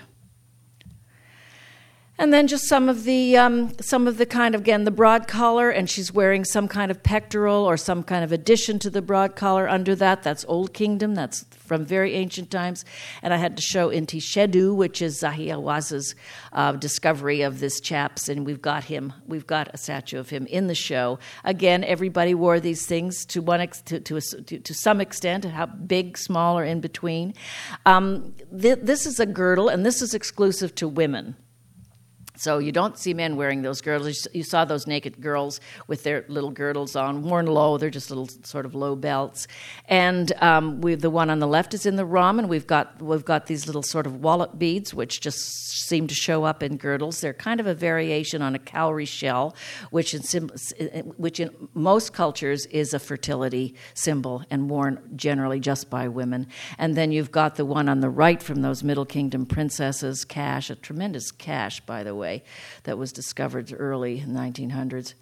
[2.18, 5.26] And then just some of the um, some of the kind of again the broad
[5.26, 9.02] collar, and she's wearing some kind of pectoral or some kind of addition to the
[9.02, 10.22] broad collar under that.
[10.22, 11.14] That's Old Kingdom.
[11.14, 12.84] That's from very ancient times.
[13.22, 16.14] And I had to show Inti Shedu, which is Zahi Hawass's
[16.52, 19.14] uh, discovery of this chaps, and we've got him.
[19.26, 21.18] We've got a statue of him in the show.
[21.44, 25.46] Again, everybody wore these things to one ex- to, to, a, to, to, some extent,
[25.46, 27.32] how big, small, or in between.
[27.86, 31.36] Um, th- this is a girdle, and this is exclusive to women.
[32.36, 34.26] So you don't see men wearing those girdles.
[34.32, 37.76] You saw those naked girls with their little girdles on, worn low.
[37.76, 39.46] They're just little sort of low belts.
[39.88, 43.00] And um, we the one on the left is in the ROM, and we've got
[43.02, 45.40] we've got these little sort of wallet beads, which just
[45.82, 47.20] seem to show up in girdles.
[47.20, 49.54] They're kind of a variation on a cowrie shell,
[49.90, 50.22] which in
[51.16, 56.46] which in most cultures is a fertility symbol and worn generally just by women.
[56.78, 60.70] And then you've got the one on the right from those Middle Kingdom princesses, cache,
[60.70, 62.42] a tremendous cache, by the way
[62.84, 65.14] that was discovered early in the 1900s.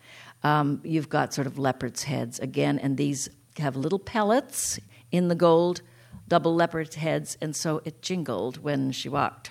[0.43, 4.79] Um, you've got sort of leopard's heads again, and these have little pellets
[5.13, 5.83] in the gold,
[6.29, 9.51] double leopard's heads, and so it jingled when she walked.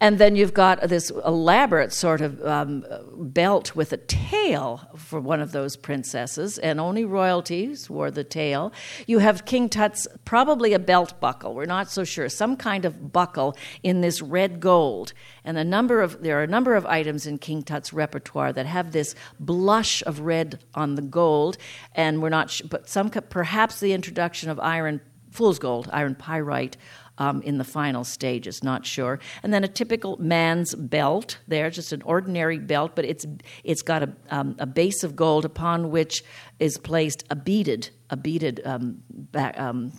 [0.00, 2.86] And then you've got this elaborate sort of um,
[3.16, 8.72] belt with a tail for one of those princesses, and only royalties wore the tail.
[9.06, 11.54] You have King Tut's probably a belt buckle.
[11.54, 12.30] We're not so sure.
[12.30, 15.12] Some kind of buckle in this red gold.
[15.44, 18.66] And a number of there are a number of items in King Tut's repertoire that
[18.66, 21.58] have this blush of red on the gold,
[21.94, 22.58] and we're not.
[22.70, 26.76] But some perhaps the introduction of iron fool's gold, iron pyrite
[27.20, 29.20] um, in the final stages, not sure.
[29.42, 33.26] And then a typical man's belt there, just an ordinary belt, but it's
[33.62, 36.24] it's got a, um, a base of gold upon which
[36.58, 39.92] is placed a beaded a beaded um, back, um,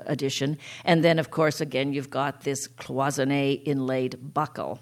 [0.00, 0.58] addition.
[0.84, 4.78] And then, of course, again, you've got this cloisonne inlaid buckle.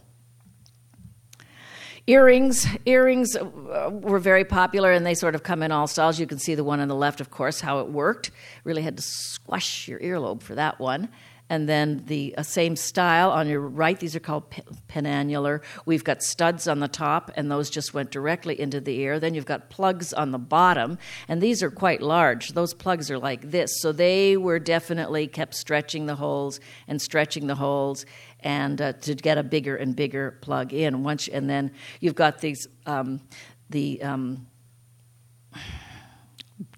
[2.07, 6.21] Earrings, earrings uh, were very popular, and they sort of come in all styles.
[6.21, 8.31] You can see the one on the left, of course, how it worked.
[8.65, 11.09] Really had to squash your earlobe for that one
[11.51, 13.99] and then the uh, same style on your right.
[13.99, 14.51] These are called
[14.89, 15.63] penannular.
[15.85, 19.21] We've got studs on the top, and those just went directly into the ear.
[19.21, 22.51] Then you've got plugs on the bottom, and these are quite large.
[22.51, 27.47] Those plugs are like this, so they were definitely kept stretching the holes and stretching
[27.47, 28.07] the holes,
[28.41, 31.03] and uh, to get a bigger and bigger plug in.
[31.03, 33.21] Once, and then you've got these um,
[33.69, 34.47] the um,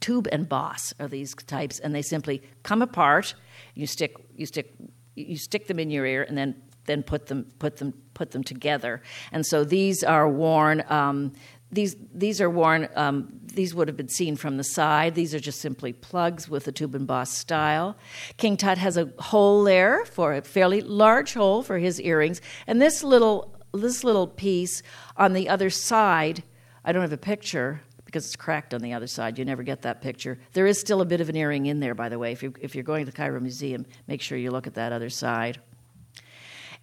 [0.01, 3.35] tube and boss are these types, and they simply come apart
[3.77, 4.75] you stick you stick
[5.15, 6.55] you stick them in your ear and then
[6.87, 9.03] then put them put them put them together.
[9.33, 10.83] And so these are worn.
[10.89, 11.33] Um,
[11.71, 12.89] these these are worn.
[12.95, 15.15] Um, these would have been seen from the side.
[15.15, 17.97] These are just simply plugs with a tube and boss style.
[18.37, 22.81] King Tut has a hole there for a fairly large hole for his earrings, and
[22.81, 24.83] this little this little piece
[25.17, 26.45] on the other side.
[26.85, 27.83] I don't have a picture
[28.17, 29.39] because it's cracked on the other side.
[29.39, 30.39] You never get that picture.
[30.55, 32.33] There is still a bit of an earring in there, by the way.
[32.33, 34.91] If, you, if you're going to the Cairo Museum, make sure you look at that
[34.91, 35.61] other side.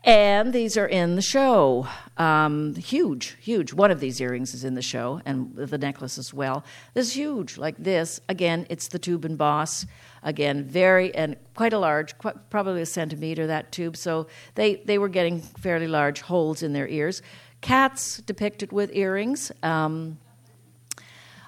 [0.04, 1.88] And these are in the show.
[2.18, 3.74] Um, huge, huge.
[3.74, 6.64] One of these earrings is in the show, and the necklace as well.
[6.94, 8.22] This is huge, like this.
[8.30, 9.88] Again, it's the tube and boss.
[10.22, 13.98] Again, very and quite a large, quite, probably a centimeter that tube.
[13.98, 17.24] So they they were getting fairly large holes in their ears.
[17.62, 19.52] Cats depicted with earrings.
[19.64, 20.20] Um,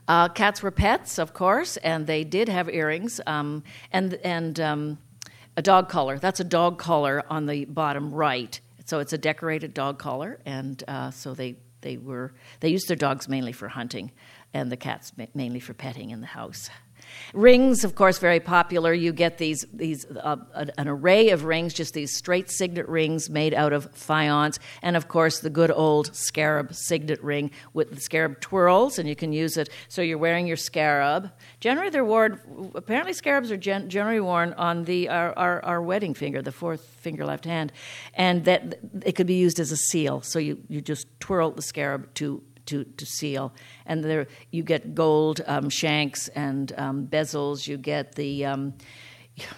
[0.08, 4.98] uh, cats were pets, of course, and they did have earrings um, and and um,
[5.58, 6.20] a dog collar.
[6.20, 8.60] That's a dog collar on the bottom right.
[8.86, 12.98] So it's a decorated dog collar, and uh, so they they were they used their
[12.98, 14.12] dogs mainly for hunting,
[14.54, 16.70] and the cats mainly for petting in the house.
[17.34, 18.94] Rings, of course, very popular.
[18.94, 23.54] You get these these uh, an array of rings, just these straight signet rings made
[23.54, 28.40] out of faience, and of course the good old scarab signet ring with the scarab
[28.40, 29.70] twirls, and you can use it.
[29.88, 31.32] So you're wearing your scarab.
[31.60, 32.72] Generally, they're worn.
[32.76, 36.82] Apparently, scarabs are gen- generally worn on the our, our, our wedding finger, the fourth
[36.82, 37.72] finger left hand,
[38.14, 40.22] and that it could be used as a seal.
[40.22, 43.54] So you you just twirl the scarab to to, to seal.
[43.86, 47.68] And there you get gold um, shanks and um, bezels.
[47.68, 48.74] You get the um,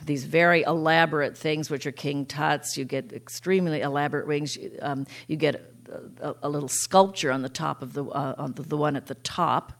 [0.03, 2.77] these very elaborate things, which are king tuts.
[2.77, 4.57] You get extremely elaborate rings.
[4.81, 5.73] Um, you get
[6.21, 9.05] a, a, little sculpture on the top of the uh, on the, the one at
[9.05, 9.73] the top.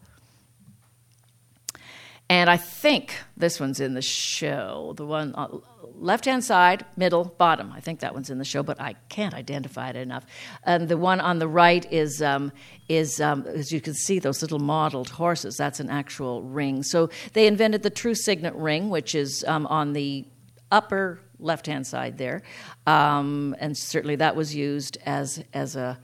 [2.30, 4.93] And I think this one's in the show.
[4.97, 5.47] The one uh,
[6.00, 7.72] left hand side, middle, bottom.
[7.72, 10.26] I think that one's in the show, but I can't identify it enough.
[10.64, 12.52] And the one on the right is, um,
[12.88, 15.58] is um, as you can see, those little modeled horses.
[15.58, 16.84] That's an actual ring.
[16.84, 20.26] So they invented the true signet ring, which is um, on the
[20.72, 22.43] upper left hand side there.
[22.86, 26.00] Um, and certainly that was used as, as a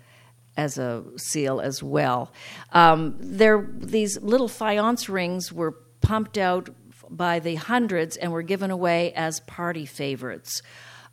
[0.56, 2.32] as a seal as well.
[2.74, 5.72] Um, there, these little faience rings were
[6.02, 6.70] pumped out
[7.16, 10.62] by the hundreds and were given away as party favorites.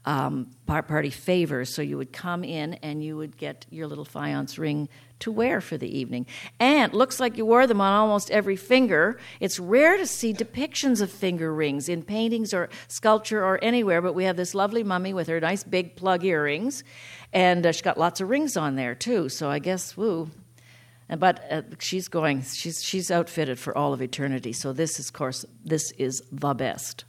[0.06, 1.74] Um, party favors.
[1.74, 4.88] So you would come in and you would get your little faience ring
[5.20, 6.26] to wear for the evening.
[6.58, 9.18] And looks like you wore them on almost every finger.
[9.38, 14.14] It's rare to see depictions of finger rings in paintings or sculpture or anywhere, but
[14.14, 16.82] we have this lovely mummy with her nice big plug earrings,
[17.32, 19.28] and uh, she's got lots of rings on there too.
[19.28, 20.30] So I guess, woo.
[21.18, 22.42] But uh, she's going.
[22.42, 24.52] She's she's outfitted for all of eternity.
[24.52, 27.04] So this is, of course, this is the best.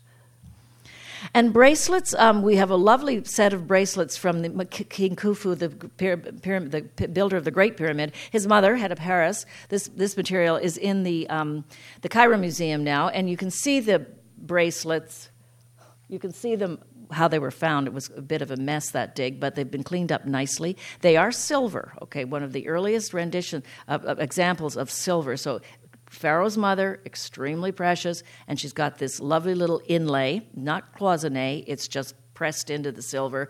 [1.33, 5.67] And bracelets, um, we have a lovely set of bracelets from the, King Khufu, the,
[5.67, 8.13] the builder of the Great Pyramid.
[8.31, 9.45] His mother, Hetepheres.
[9.69, 11.63] This, this material is in the, um,
[12.01, 14.05] the Cairo Museum now, and you can see the
[14.37, 15.29] bracelets.
[16.09, 16.79] You can see them
[17.11, 17.87] how they were found.
[17.87, 20.77] It was a bit of a mess that dig, but they've been cleaned up nicely.
[21.01, 21.93] They are silver.
[22.01, 25.37] Okay, one of the earliest rendition of, of examples of silver.
[25.37, 25.61] So
[26.09, 32.15] Pharaoh's mother, extremely precious, and she's got this lovely little inlay, not cloisonne, it's just
[32.33, 33.49] pressed into the silver.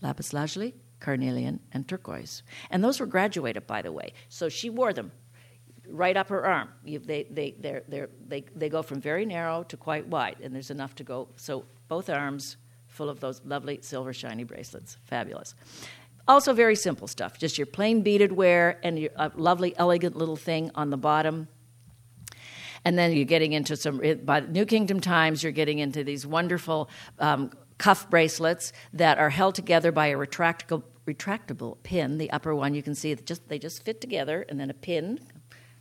[0.00, 2.42] Lapis lazuli, carnelian, and turquoise.
[2.70, 4.12] And those were graduated, by the way.
[4.28, 5.12] So she wore them
[5.88, 6.68] right up her arm.
[6.84, 10.54] You, they, they, they're, they're, they, they go from very narrow to quite wide, and
[10.54, 11.28] there's enough to go.
[11.36, 12.56] So both arms
[12.98, 14.98] full of those lovely silver shiny bracelets.
[15.04, 15.54] Fabulous.
[16.26, 17.38] Also, very simple stuff.
[17.38, 21.48] Just your plain beaded wear and your uh, lovely, elegant little thing on the bottom
[22.84, 26.88] and then you're getting into some, by New Kingdom Times, you're getting into these wonderful
[27.18, 32.18] um, cuff bracelets that are held together by a retractable retractable pin.
[32.18, 35.18] The upper one you can see just they just fit together, and then a pin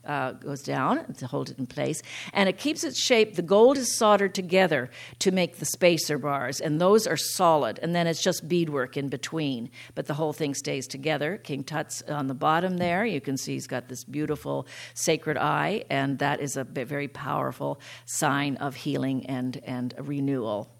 [0.08, 2.02] uh, goes down to hold it in place,
[2.34, 3.36] and it keeps its shape.
[3.36, 4.90] The gold is soldered together
[5.20, 7.80] to make the spacer bars, and those are solid.
[7.84, 11.38] And then it's just beadwork in between, but the whole thing stays together.
[11.38, 13.06] King Tut's on the bottom there.
[13.06, 17.80] You can see he's got this beautiful sacred eye, and that is a very powerful
[18.06, 20.77] sign of healing and and renewal.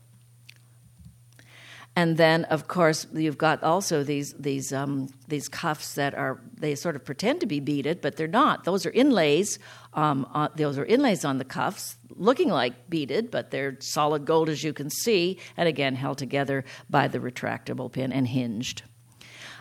[1.98, 6.76] And then, of course, you've got also these these um, these cuffs that are they
[6.76, 8.66] sort of pretend to be beaded, but they're not.
[8.66, 9.58] Those are inlays.
[9.96, 14.48] Um, on, those are inlays on the cuffs, looking like beaded, but they're solid gold
[14.48, 18.84] as you can see, and again held together by the retractable pin and hinged.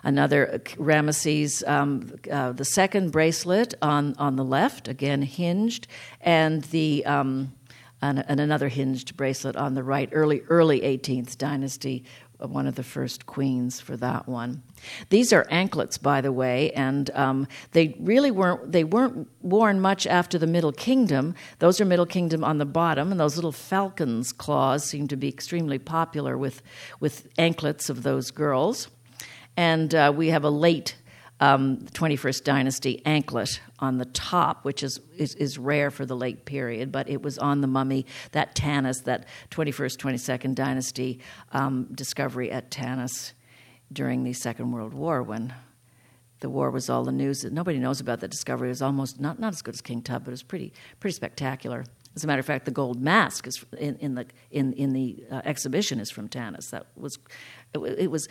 [0.04, 5.88] Another uh, Ramesses um, uh, the second bracelet on on the left, again hinged,
[6.20, 7.54] and the um,
[8.02, 12.04] and, another hinged bracelet on the right, early early 18th dynasty
[12.38, 14.62] one of the first queens for that one.
[15.08, 20.06] These are anklets, by the way, and um, they really weren't they weren't worn much
[20.06, 21.34] after the Middle Kingdom.
[21.58, 25.28] Those are Middle Kingdom on the bottom, and those little falcon's claws seem to be
[25.28, 26.62] extremely popular with
[27.00, 28.88] with anklets of those girls.
[29.56, 30.96] And uh, we have a late
[31.40, 36.46] um, 21st dynasty anklet on the top, which is, is, is, rare for the late
[36.46, 41.20] period, but it was on the mummy, that Tanis, that 21st, 22nd dynasty
[41.52, 43.32] um, discovery at Tanis
[43.92, 45.52] during the Second World War when
[46.40, 47.44] the war was all the news.
[47.44, 48.68] Nobody knows about the discovery.
[48.68, 51.14] It was almost not, not as good as King Tut, but it was pretty, pretty
[51.14, 51.84] spectacular.
[52.14, 55.22] As a matter of fact, the gold mask is in, in the, in, in the
[55.30, 56.70] uh, exhibition is from Tanis.
[56.70, 57.18] That was,
[57.74, 58.26] it, it was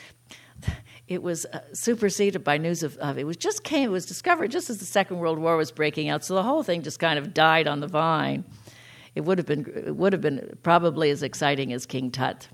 [1.08, 4.52] it was uh, superseded by news of, of, it was just came it was discovered
[4.52, 7.20] just as the second world war was breaking out so the whole thing just kind
[7.20, 8.44] of died on the vine.
[9.14, 12.48] It would have been it would have been probably as exciting as king tut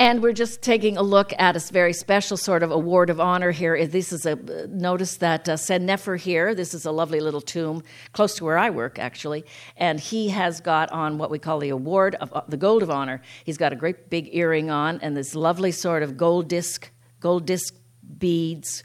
[0.00, 3.50] and we're just taking a look at a very special sort of award of honor
[3.50, 3.86] here.
[3.86, 4.34] This is a
[4.68, 6.54] notice that uh, Nefer here.
[6.54, 7.82] This is a lovely little tomb
[8.12, 9.44] close to where I work, actually,
[9.76, 12.88] and he has got on what we call the award of uh, the gold of
[12.88, 13.20] honor.
[13.44, 16.90] He's got a great big earring on and this lovely sort of gold disc,
[17.20, 17.74] gold disc
[18.18, 18.82] beads.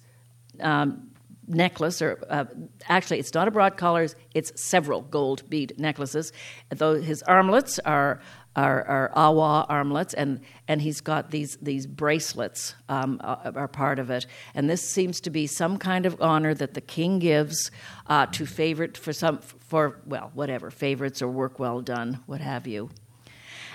[0.60, 1.12] Um,
[1.48, 2.46] necklace, or uh,
[2.90, 6.34] actually, it's not a broad collar, it's several gold bead necklaces.
[6.70, 8.20] Though his armlets are
[8.56, 14.00] are, are awa armlets, and, and he's got these, these bracelets um, are, are part
[14.00, 14.26] of it.
[14.54, 17.72] And this seems to be some kind of honor that the king gives
[18.08, 22.68] uh, to favorite for some for well whatever favorites or work well done, what have
[22.68, 22.90] you.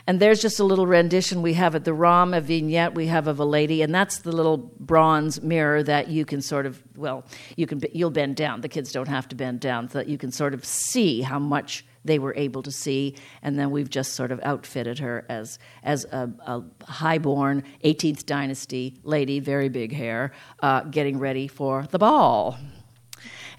[0.06, 3.26] And there's just a little rendition we have at the ROM, a vignette we have
[3.26, 7.24] of a lady, and that's the little bronze mirror that you can sort of, well,
[7.56, 8.62] you can you'll bend down.
[8.62, 11.38] The kids don't have to bend down, so that you can sort of see how
[11.38, 15.58] much they were able to see, and then we've just sort of outfitted her as
[15.82, 21.98] as a, a highborn 18th dynasty lady, very big hair, uh, getting ready for the
[21.98, 22.58] ball.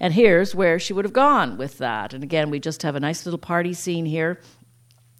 [0.00, 2.12] And here's where she would have gone with that.
[2.12, 4.40] And again, we just have a nice little party scene here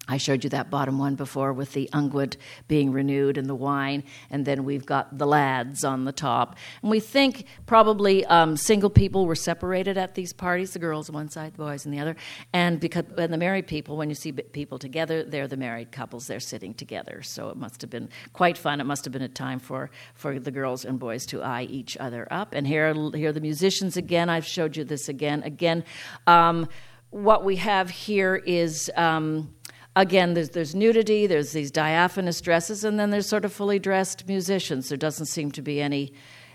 [0.05, 2.35] I showed you that bottom one before with the unguent
[2.67, 6.57] being renewed and the wine, and then we've got the lads on the top.
[6.81, 11.15] And we think probably um, single people were separated at these parties, the girls on
[11.15, 12.17] one side, the boys on the other.
[12.51, 16.27] And because and the married people, when you see people together, they're the married couples,
[16.27, 17.21] they're sitting together.
[17.21, 18.81] So it must have been quite fun.
[18.81, 21.95] It must have been a time for, for the girls and boys to eye each
[21.95, 22.53] other up.
[22.53, 24.29] And here, here are the musicians again.
[24.29, 25.43] I've showed you this again.
[25.43, 25.85] Again,
[26.27, 26.67] um,
[27.09, 28.91] what we have here is.
[28.97, 29.55] Um,
[29.95, 34.27] again, there's, there's nudity, there's these diaphanous dresses, and then there's sort of fully dressed
[34.27, 34.89] musicians.
[34.89, 36.13] There doesn't seem to be any,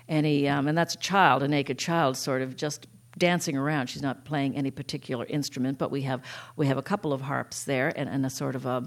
[0.09, 2.87] any um, and that's a child, a naked child, sort of just
[3.17, 3.89] dancing around.
[3.89, 6.23] She's not playing any particular instrument, but we have,
[6.57, 8.85] we have a couple of harps there and, and a sort of a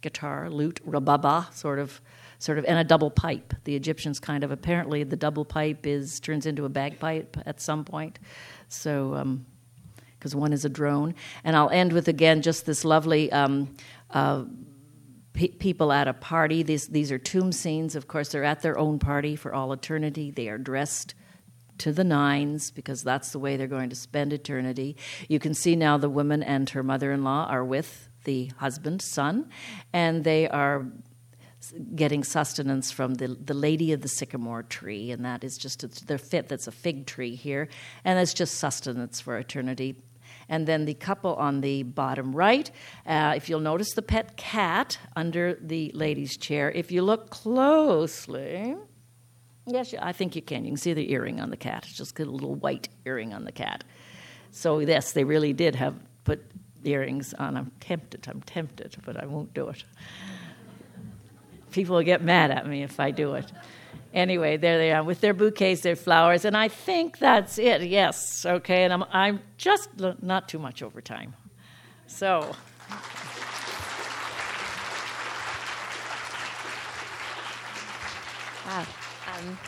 [0.00, 2.00] guitar, lute, rababa, sort of,
[2.38, 3.52] sort of, and a double pipe.
[3.64, 7.84] The Egyptians kind of apparently the double pipe is turns into a bagpipe at some
[7.84, 8.18] point.
[8.68, 9.46] So um,
[10.28, 11.14] because one is a drone.
[11.44, 13.32] And I'll end with again just this lovely.
[13.32, 13.74] Um,
[14.10, 14.44] uh,
[15.32, 16.64] people at a party.
[16.64, 17.94] These these are tomb scenes.
[17.94, 20.32] Of course, they're at their own party for all eternity.
[20.32, 21.14] They are dressed
[21.78, 24.96] to the nines because that's the way they're going to spend eternity.
[25.28, 29.48] You can see now the woman and her mother-in-law are with the husband, son,
[29.92, 30.86] and they are
[31.94, 36.18] getting sustenance from the, the lady of the sycamore tree, and that is just their
[36.18, 36.48] fit.
[36.48, 37.68] That's a fig tree here,
[38.04, 39.96] and it's just sustenance for eternity.
[40.48, 42.70] And then the couple on the bottom right,
[43.06, 48.76] uh, if you'll notice the pet cat under the lady's chair, if you look closely,
[49.66, 50.64] yes, I think you can.
[50.64, 51.84] You can see the earring on the cat.
[51.86, 53.84] It's just a little white earring on the cat.
[54.50, 55.94] So, yes, they really did have
[56.24, 56.42] put
[56.84, 57.56] earrings on.
[57.56, 59.84] I'm tempted, I'm tempted, but I won't do it.
[61.70, 63.52] People will get mad at me if I do it
[64.12, 67.82] anyway, there they are with their bouquets, their flowers, and I think that's it.
[67.82, 69.90] Yes, okay, and I'm I'm just
[70.22, 71.34] not too much over time,
[72.06, 72.54] so.
[78.66, 78.84] Wow.
[79.26, 79.58] Um,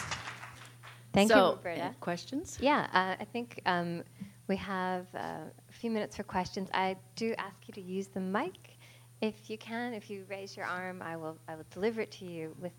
[1.15, 1.95] thank so, you, Roberta.
[2.01, 2.59] Questions?
[2.61, 4.05] Yeah, uh, I think um,
[4.47, 6.69] we have uh, a few minutes for questions.
[6.75, 8.77] I do ask you to use the mic
[9.21, 9.95] if you can.
[9.95, 12.73] If you raise your arm, I will I will deliver it to you with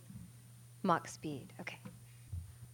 [0.83, 1.53] Mach speed.
[1.59, 1.77] Okay.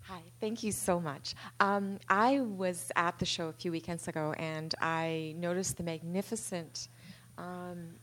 [0.02, 1.36] Hi, thank you so much.
[1.60, 6.88] Um, I was at the show a few weekends ago and I noticed the magnificent,
[7.38, 7.96] um,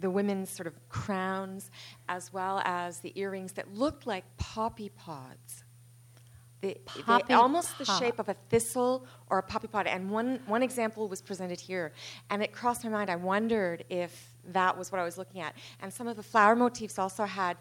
[0.00, 1.70] the women's sort of crowns,
[2.08, 5.62] as well as the earrings that looked like poppy pods.
[6.60, 9.86] They, poppy they, almost the shape of a thistle or a poppy pod.
[9.86, 11.92] And one, one example was presented here.
[12.30, 13.10] And it crossed my mind.
[13.10, 15.54] I wondered if that was what I was looking at.
[15.80, 17.56] And some of the flower motifs also had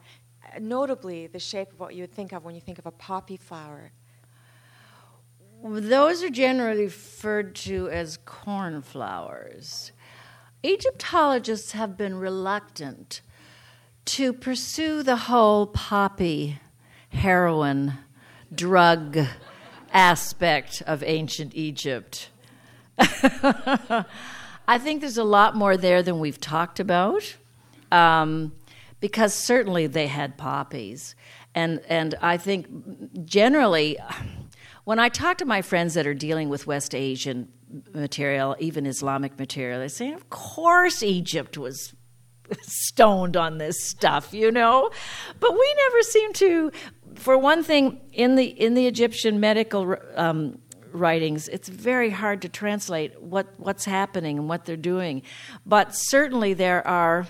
[0.60, 3.38] notably the shape of what you would think of when you think of a poppy
[3.38, 3.92] flower.
[5.64, 9.92] Those are generally referred to as cornflowers.
[10.64, 13.22] Egyptologists have been reluctant
[14.06, 16.60] to pursue the whole poppy
[17.10, 17.94] heroin
[18.54, 19.18] drug
[19.92, 22.30] aspect of ancient Egypt.
[23.00, 24.06] I
[24.80, 27.36] think there's a lot more there than we've talked about.
[27.92, 28.54] Um,
[29.00, 31.16] because certainly they had poppies.
[31.54, 32.68] And, and I think
[33.26, 33.98] generally,
[34.84, 37.50] when I talk to my friends that are dealing with West Asian
[37.94, 41.94] material, even Islamic material, they say, of course Egypt was
[42.62, 44.90] stoned on this stuff, you know?
[45.40, 46.72] But we never seem to,
[47.16, 50.60] for one thing, in the, in the Egyptian medical um,
[50.92, 55.22] writings, it's very hard to translate what, what's happening and what they're doing.
[55.66, 57.28] But certainly there are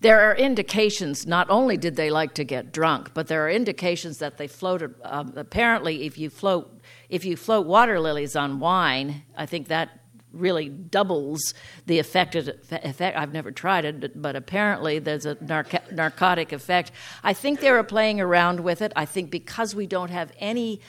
[0.00, 4.18] there are indications, not only did they like to get drunk, but there are indications
[4.18, 4.94] that they floated.
[5.04, 10.00] Um, apparently, if you float if you float water lilies on wine, I think that
[10.32, 11.54] really doubles
[11.86, 13.18] the effective effect.
[13.18, 16.92] I've never tried it, but apparently there's a narco- narcotic effect.
[17.24, 18.92] I think they were playing around with it.
[18.94, 20.80] I think because we don't have any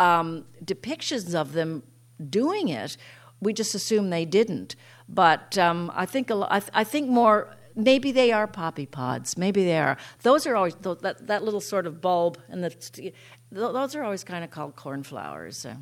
[0.00, 1.84] um, depictions of them
[2.28, 2.96] doing it,
[3.40, 4.74] we just assume they didn't.
[5.08, 9.38] But um, I think th- I think more maybe they are poppy pods.
[9.38, 9.96] Maybe they are.
[10.22, 13.12] Those are always that, that little sort of bulb, and the,
[13.50, 15.64] those are always kind of called cornflowers.
[15.64, 15.76] Uh,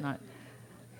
[0.00, 0.20] not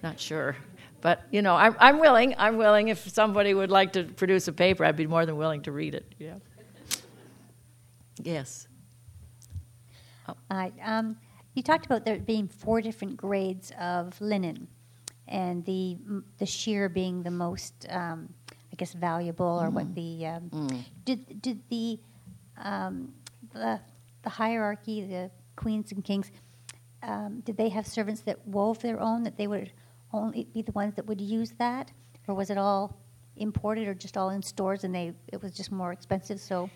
[0.03, 0.57] not sure,
[1.03, 2.35] but you know, I'm I'm willing.
[2.39, 2.89] I'm willing.
[2.89, 5.95] If somebody would like to produce a paper, I'd be more than willing to read
[5.95, 6.15] it.
[6.19, 6.35] Yeah.
[8.23, 8.69] Yes.
[10.29, 10.71] Oh.
[10.83, 11.17] Um,
[11.55, 14.69] you talked about there being four different grades of linen,
[15.29, 15.99] and the
[16.39, 18.33] the sheer being the most um,
[18.77, 19.73] I guess, valuable, or mm.
[19.73, 20.85] what the um, mm.
[21.03, 21.99] did did the,
[22.63, 23.15] um,
[23.55, 23.81] the
[24.23, 26.31] the hierarchy, the queens and kings,
[27.03, 29.73] um, did they have servants that wove their own that they would
[30.13, 31.91] only be the ones that would use that,
[32.29, 33.01] or was it all
[33.37, 36.39] imported or just all in stores and they it was just more expensive?
[36.39, 36.69] So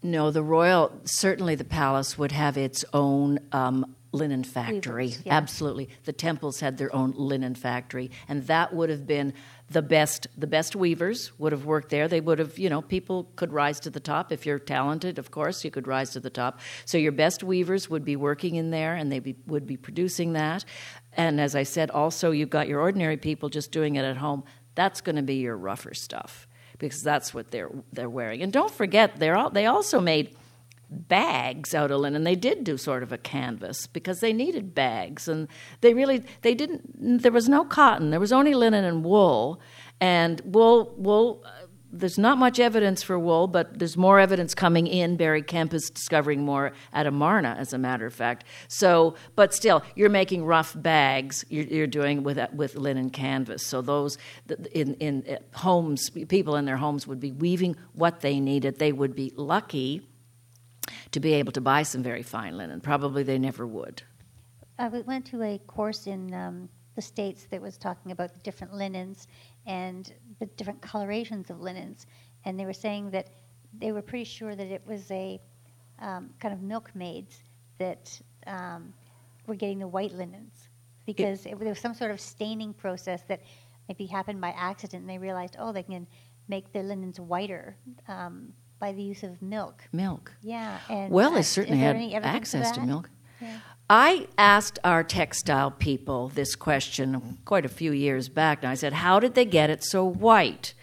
[0.00, 5.06] No, the royal certainly the palace would have its own um, linen factory.
[5.06, 5.34] Weavers, yeah.
[5.34, 9.32] Absolutely, the temples had their own linen factory, and that would have been
[9.70, 10.26] the best.
[10.36, 12.08] The best weavers would have worked there.
[12.08, 15.18] They would have, you know, people could rise to the top if you're talented.
[15.18, 16.60] Of course, you could rise to the top.
[16.84, 20.32] So your best weavers would be working in there, and they be, would be producing
[20.32, 20.64] that.
[21.12, 24.44] And as I said, also you've got your ordinary people just doing it at home.
[24.74, 26.46] That's going to be your rougher stuff
[26.78, 28.42] because that's what they're they're wearing.
[28.42, 30.36] And don't forget, they're all, they also made
[30.90, 32.24] bags out of linen.
[32.24, 35.48] They did do sort of a canvas because they needed bags, and
[35.80, 37.22] they really they didn't.
[37.22, 38.10] There was no cotton.
[38.10, 39.60] There was only linen and wool,
[40.00, 41.42] and wool wool.
[41.44, 45.16] uh, There's not much evidence for wool, but there's more evidence coming in.
[45.16, 48.44] Barry Kemp is discovering more at Amarna, as a matter of fact.
[48.68, 51.46] So, but still, you're making rough bags.
[51.48, 53.62] You're, you're doing with with linen canvas.
[53.64, 54.18] So those
[54.72, 58.78] in in uh, homes, people in their homes would be weaving what they needed.
[58.78, 60.02] They would be lucky
[61.12, 62.80] to be able to buy some very fine linen.
[62.80, 64.02] Probably they never would.
[64.78, 68.40] I w- went to a course in um, the States that was talking about the
[68.40, 69.26] different linens
[69.66, 72.06] and the different colorations of linens.
[72.44, 73.28] And they were saying that
[73.78, 75.40] they were pretty sure that it was a
[75.98, 77.42] um, kind of milkmaids
[77.78, 78.92] that um,
[79.46, 80.68] were getting the white linens
[81.06, 83.42] because it, there was some sort of staining process that
[83.88, 85.02] maybe happened by accident.
[85.02, 86.06] And they realized, oh, they can
[86.48, 87.76] make their linens whiter
[88.08, 89.82] um, by the use of milk.
[89.92, 90.32] Milk.
[90.42, 90.78] Yeah.
[90.88, 93.10] And Well, uh, they certainly had any evidence of access to milk.
[93.40, 93.58] Yeah.
[93.90, 98.62] I asked our textile people this question quite a few years back.
[98.62, 100.74] Now I said, "How did they get it so white?"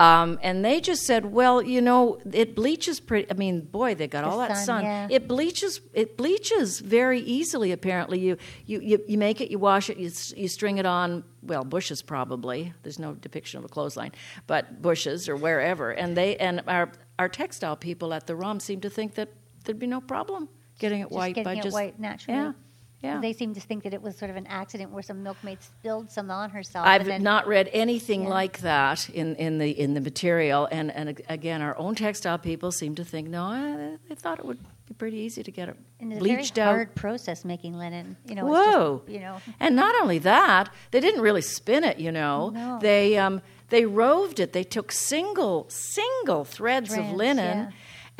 [0.00, 3.28] Um, and they just said, "Well, you know, it bleaches pretty.
[3.32, 4.84] I mean, boy, they got The all that sun, sun.
[4.84, 5.08] yeah.
[5.10, 5.80] It bleaches.
[5.92, 7.72] It bleaches very easily.
[7.72, 8.36] Apparently, you
[8.66, 11.24] you you, you make it, you wash it, you, you string it on.
[11.42, 12.72] Well, bushes probably.
[12.84, 14.12] There's no depiction of a clothesline,
[14.46, 15.90] but bushes or wherever.
[15.90, 19.28] And they and our our textile people at the ROM seem to think that
[19.64, 22.38] there'd be no problem getting it just white getting by it just white naturally.
[22.38, 22.52] Yeah,
[23.00, 23.20] yeah.
[23.20, 26.10] They seem to think that it was sort of an accident where some milkmaid spilled
[26.10, 26.86] some on herself.
[26.86, 28.28] I've then, not read anything Yeah.
[28.30, 32.72] like that in, in the in the material, and and again, our own textile people
[32.72, 34.58] seem to think no, they thought it would
[34.88, 36.74] be pretty easy to get it And it's a bleached very out.
[36.74, 38.16] hard process making linen.
[38.26, 38.98] You know, Whoa!
[39.04, 41.98] Just, you know, And not only that, they didn't really spin it.
[41.98, 42.78] You know, No.
[42.80, 44.52] they um, they roved it.
[44.52, 47.58] They took single single threads, of linen.
[47.58, 47.70] yeah.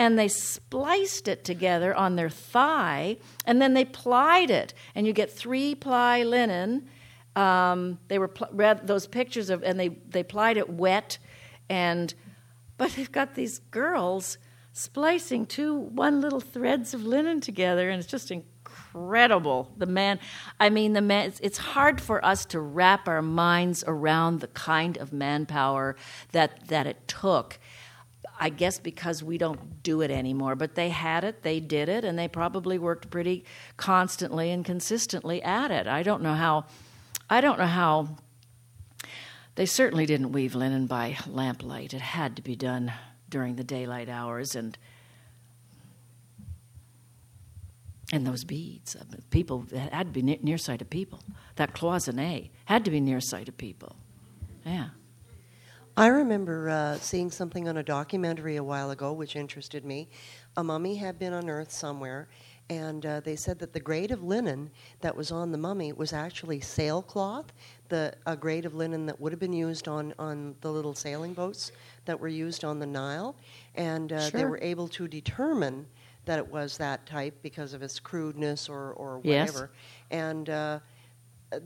[0.01, 4.73] And they spliced it together on their thigh, and then they plied it.
[4.95, 6.87] And you get three ply linen.
[7.35, 11.19] Um, they were pl- read those pictures of, and they they plied it wet,
[11.69, 12.15] and
[12.77, 14.39] but they've got these girls
[14.79, 19.73] splicing two one little threads of linen together, and it's just incredible.
[19.77, 20.21] The man,
[20.61, 21.33] I mean, the man.
[21.41, 25.97] It's, hard for us to wrap our minds around the kind of manpower
[26.33, 27.59] that that it took.
[28.41, 32.05] I guess because we don't do it anymore, but they had it, they did it,
[32.05, 33.45] and they probably worked pretty
[33.77, 35.89] constantly and consistently at it.
[35.89, 36.67] I don't know how.
[37.29, 38.17] I don't know how.
[39.57, 41.93] They certainly didn't weave linen by lamplight.
[41.93, 42.93] It had to be done
[43.29, 44.77] during the daylight hours, and
[48.13, 48.97] and those beads.
[48.97, 51.21] uh, People had to be ne- nearsighted people.
[51.57, 53.97] That cloisonne had to be nearsighted people.
[54.65, 54.89] Yeah.
[55.97, 60.09] I remember uh, seeing something on a documentary a while ago which interested me.
[60.57, 62.29] A mummy had been unearthed somewhere,
[62.71, 66.13] and uh, they said that the grade of linen that was on the mummy was
[66.13, 67.53] actually sailcloth,
[67.89, 71.35] the a grade of linen that would have been used on, on the little sailing
[71.35, 71.73] boats
[72.09, 73.37] that were used on the Nile,
[73.75, 75.87] and uh, they were able to determine
[76.25, 79.49] that it was that type because of its crudeness or, or Yes.
[79.53, 79.71] whatever.
[80.11, 80.79] And uh,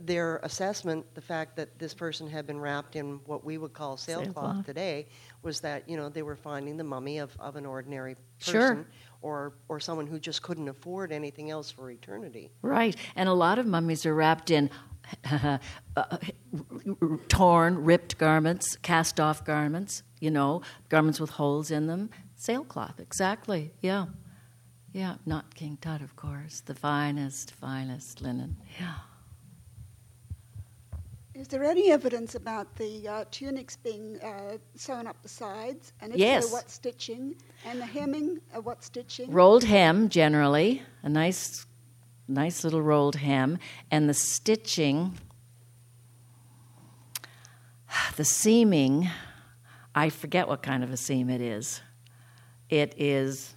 [0.05, 3.95] their assessment, the fact that this person had been wrapped in what we would call
[3.97, 5.07] sailcloth, today,
[5.43, 8.59] was that you know they were finding the mummy of, of an ordinary Sure.
[8.59, 8.85] person
[9.21, 12.51] or or someone who just couldn't afford anything else for eternity.
[12.61, 14.69] Right, and a lot of mummies are wrapped in
[15.29, 15.57] uh,
[17.27, 22.09] torn, ripped garments, cast off garments, you know, garments with holes in them.
[22.35, 24.05] Sailcloth, exactly, yeah.
[24.91, 26.61] Yeah, not King Tut, of course.
[26.61, 28.57] The finest, finest linen.
[28.79, 28.93] Yeah.
[31.33, 35.93] Is there any evidence about the uh, tunics being uh, sewn up the sides?
[35.99, 36.45] And if Yes.
[36.45, 37.35] so, what stitching?
[37.65, 39.31] And the hemming, uh, what stitching?
[39.31, 41.65] Rolled hem, generally, a nice,
[42.27, 43.57] nice little rolled hem,
[43.89, 45.17] and the stitching,
[48.15, 49.09] the seaming,
[49.95, 51.81] I forget what kind of a seam it is.
[52.69, 53.55] It is.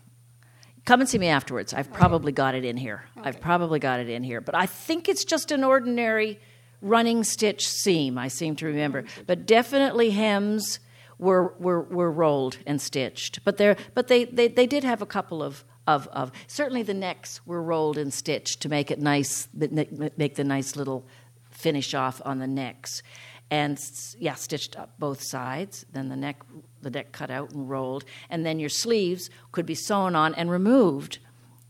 [0.84, 1.74] Come and see me afterwards.
[1.74, 3.04] I've probably got it in here.
[3.16, 4.40] I've probably got it in here.
[4.40, 6.38] But I think it's just an ordinary
[6.80, 9.04] running stitch seam, I seem to remember.
[9.06, 10.78] Oh, but definitely hems
[11.18, 13.44] were, were, were rolled and stitched.
[13.44, 16.94] But, they but they, they, they did have a couple of, of, of, certainly the
[16.94, 21.06] necks were rolled and stitched to make it nice, make the nice little
[21.50, 23.02] finish off on the necks.
[23.50, 23.78] And
[24.18, 26.42] yeah, stitched up both sides, then the neck,
[26.82, 28.04] the neck cut out and rolled.
[28.28, 31.20] And then your sleeves could be sewn on and removed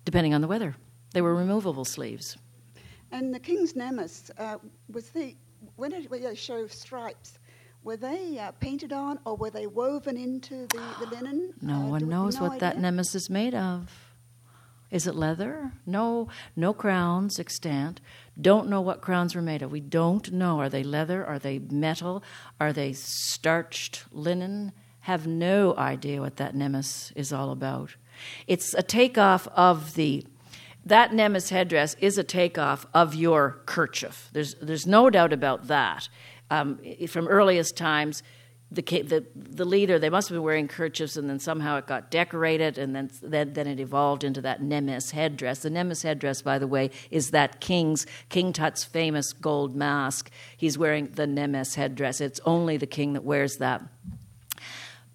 [0.05, 0.77] depending on the weather.
[1.13, 2.37] They were removable sleeves.
[3.13, 4.59] And the King's Nemes, uh,
[4.91, 5.35] was the,
[5.77, 7.39] when they show stripes,
[7.85, 11.55] were they uh, painted on or were they woven into the, the linen?
[11.61, 12.61] No uh, one knows no what idea?
[12.61, 13.91] that nemes is made of.
[14.91, 15.73] Is it leather?
[15.85, 18.01] No, no crowns extant.
[18.41, 19.73] Don't know what crowns were made of.
[19.73, 20.61] We don't know.
[20.61, 21.25] Are they leather?
[21.25, 22.23] Are they metal?
[22.61, 24.73] Are they starched linen?
[25.01, 27.97] Have no idea what that nemes is all about.
[28.47, 30.25] It's a takeoff of the
[30.85, 34.29] that nemes headdress is a takeoff of your kerchief.
[34.33, 36.09] There's there's no doubt about that
[36.51, 38.23] um, from earliest times,
[38.71, 42.11] the, the, the leader, they must have been wearing kerchiefs, and then somehow it got
[42.11, 45.61] decorated, and then, then, then it evolved into that Nemes headdress.
[45.61, 50.31] The Nemes headdress, by the way, is that king's, King Tut's famous gold mask.
[50.57, 52.21] He's wearing the Nemes headdress.
[52.21, 53.83] It's only the king that wears that.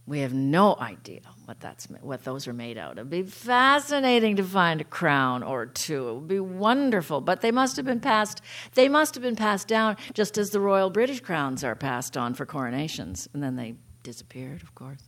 [0.08, 1.22] We have no idea
[1.52, 3.00] what that's what those are made out of.
[3.00, 6.08] It'd be fascinating to find a crown or two.
[6.08, 7.20] It would be wonderful.
[7.20, 8.42] But they must have been passed.
[8.74, 12.36] They must have been passed down just as the royal British crowns are passed on
[12.36, 15.04] for coronations, and then they disappeared, of course.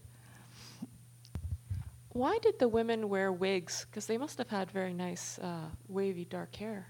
[2.10, 3.86] Why did the women wear wigs?
[3.90, 6.88] Because they must have had very nice, uh, wavy, dark hair.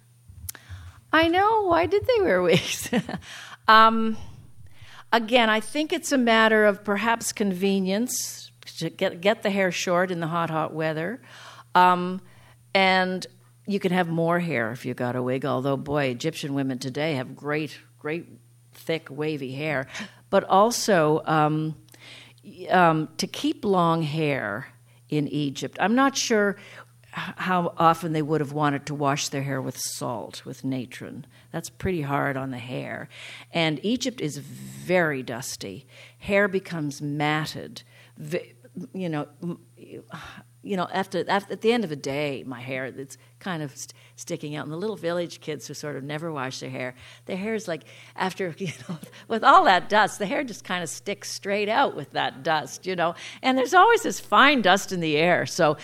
[1.12, 1.68] I know.
[1.68, 2.90] Why did they wear wigs?
[3.68, 4.18] um,
[5.12, 10.12] again, I think it's a matter of perhaps convenience to get get the hair short
[10.12, 11.22] in the hot hot weather,
[11.76, 12.22] um,
[12.74, 13.26] and
[13.66, 15.46] you can have more hair if you got a wig.
[15.46, 18.28] Although boy, Egyptian women today have great great
[18.74, 19.88] thick wavy hair,
[20.30, 21.76] but also um,
[22.70, 24.68] um, to keep long hair
[25.10, 25.78] in Egypt.
[25.80, 26.58] I'm not sure
[27.14, 31.28] how often they would have wanted to wash their hair with salt, with natron.
[31.52, 33.08] That's pretty hard on the hair.
[33.52, 35.86] And Egypt is very dusty.
[36.18, 37.84] Hair becomes matted
[38.94, 39.28] you know,
[40.64, 43.76] you know, after, after, at the end of the day, my hair it's kind of
[43.76, 44.64] st- sticking out.
[44.64, 46.96] And the little village kids who sort of never wash their hair,
[47.26, 47.84] their hair is like
[48.16, 51.96] after you know, with all that dust, the hair just kind of sticks straight out
[51.96, 53.14] with that dust, you know.
[53.42, 55.78] And there's always this fine dust in the air, so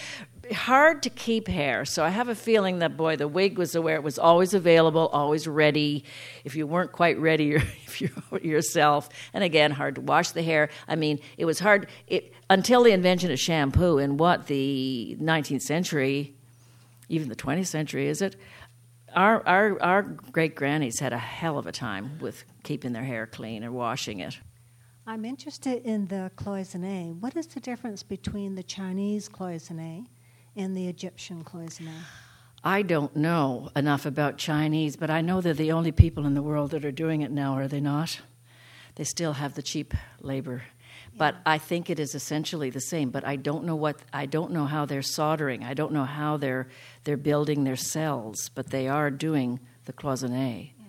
[0.52, 1.86] hard to keep hair.
[1.86, 5.08] So I have a feeling that boy, the wig was where it was always available,
[5.14, 6.04] always ready.
[6.44, 7.52] If you weren't quite ready
[7.86, 8.10] if you
[8.42, 10.70] yourself, and again, hard to wash the hair.
[10.88, 15.62] I mean, it was hard it, until the invention of shampoo in what the 19th
[15.62, 16.36] century,
[17.10, 18.36] even the 20th century, is it?
[19.16, 23.26] Our our our great grannies had a hell of a time with keeping their hair
[23.26, 24.38] clean and washing it.
[25.08, 27.20] I'm interested in the cloisonne.
[27.20, 30.06] What is the difference between the Chinese cloisonne
[30.60, 32.04] and the Egyptian cloisonne?
[32.64, 36.42] I don't know enough about Chinese, but I know they're the only people in the
[36.42, 38.20] world that are doing it now, are they not?
[38.96, 40.64] They still have the cheap labor.
[41.18, 43.10] But I think it is essentially the same.
[43.10, 45.64] But I don't know what I don't know how they're soldering.
[45.64, 46.68] I don't know how they're
[47.04, 48.50] they're building their cells.
[48.54, 50.72] But they are doing the cloisonne.
[50.78, 50.86] Yeah.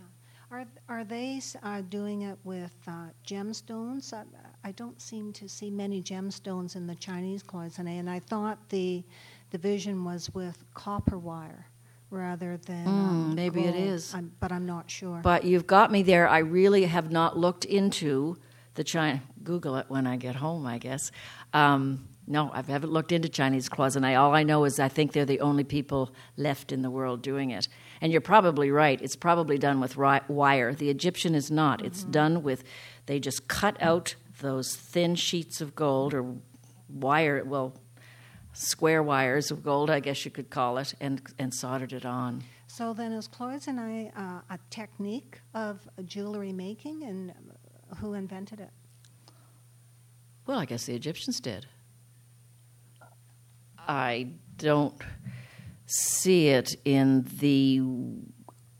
[0.50, 4.12] Are are they uh, doing it with uh, gemstones?
[4.12, 4.24] I,
[4.62, 9.02] I don't seem to see many gemstones in the Chinese cloisonne, and I thought the
[9.50, 11.66] the vision was with copper wire
[12.10, 13.74] rather than mm, um, maybe gold.
[13.74, 14.14] it is.
[14.14, 15.20] I'm, but i'm not sure.
[15.22, 16.28] But you've got me there.
[16.28, 18.36] I really have not looked into
[18.74, 21.10] the china google it when i get home i guess.
[21.52, 25.24] Um, no i haven't looked into chinese cloisonne all i know is i think they're
[25.24, 27.66] the only people left in the world doing it.
[28.00, 28.98] And you're probably right.
[29.02, 30.72] It's probably done with ri- wire.
[30.74, 31.78] The egyptian is not.
[31.78, 31.86] Mm-hmm.
[31.86, 32.64] it's done with
[33.06, 36.36] they just cut out those thin sheets of gold or
[36.88, 37.74] wire well
[38.52, 42.42] square wires of gold, I guess you could call it, and, and soldered it on.
[42.66, 47.32] So then, is cloisonne uh, a technique of jewelry making, and
[47.98, 48.70] who invented it?
[50.46, 51.66] Well, I guess the Egyptians did.
[53.78, 54.94] I don't
[55.86, 57.82] see it in the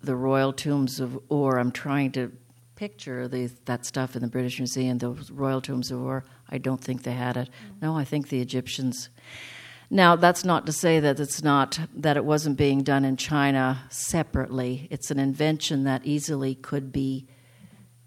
[0.03, 1.59] the royal tombs of Ur.
[1.59, 2.33] I'm trying to
[2.75, 6.25] picture the, that stuff in the British Museum, the royal tombs of Ur.
[6.49, 7.51] I don't think they had it.
[7.51, 7.87] Mm-hmm.
[7.87, 9.11] No, I think the Egyptians
[9.93, 13.83] now, that's not to say that it's not that it wasn't being done in China
[13.91, 14.87] separately.
[14.89, 17.27] It's an invention that easily could be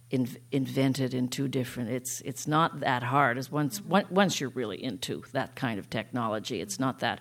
[0.09, 1.89] in, invented in two different.
[1.89, 6.61] It's it's not that hard as once once you're really into that kind of technology.
[6.61, 7.19] It's not that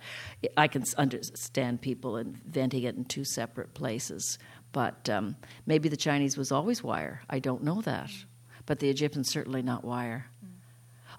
[0.55, 4.37] I can understand people inventing it in two separate places.
[4.71, 5.35] But um,
[5.65, 7.21] maybe the Chinese was always wire.
[7.29, 8.11] I don't know that,
[8.65, 10.27] but the Egyptians certainly not wire.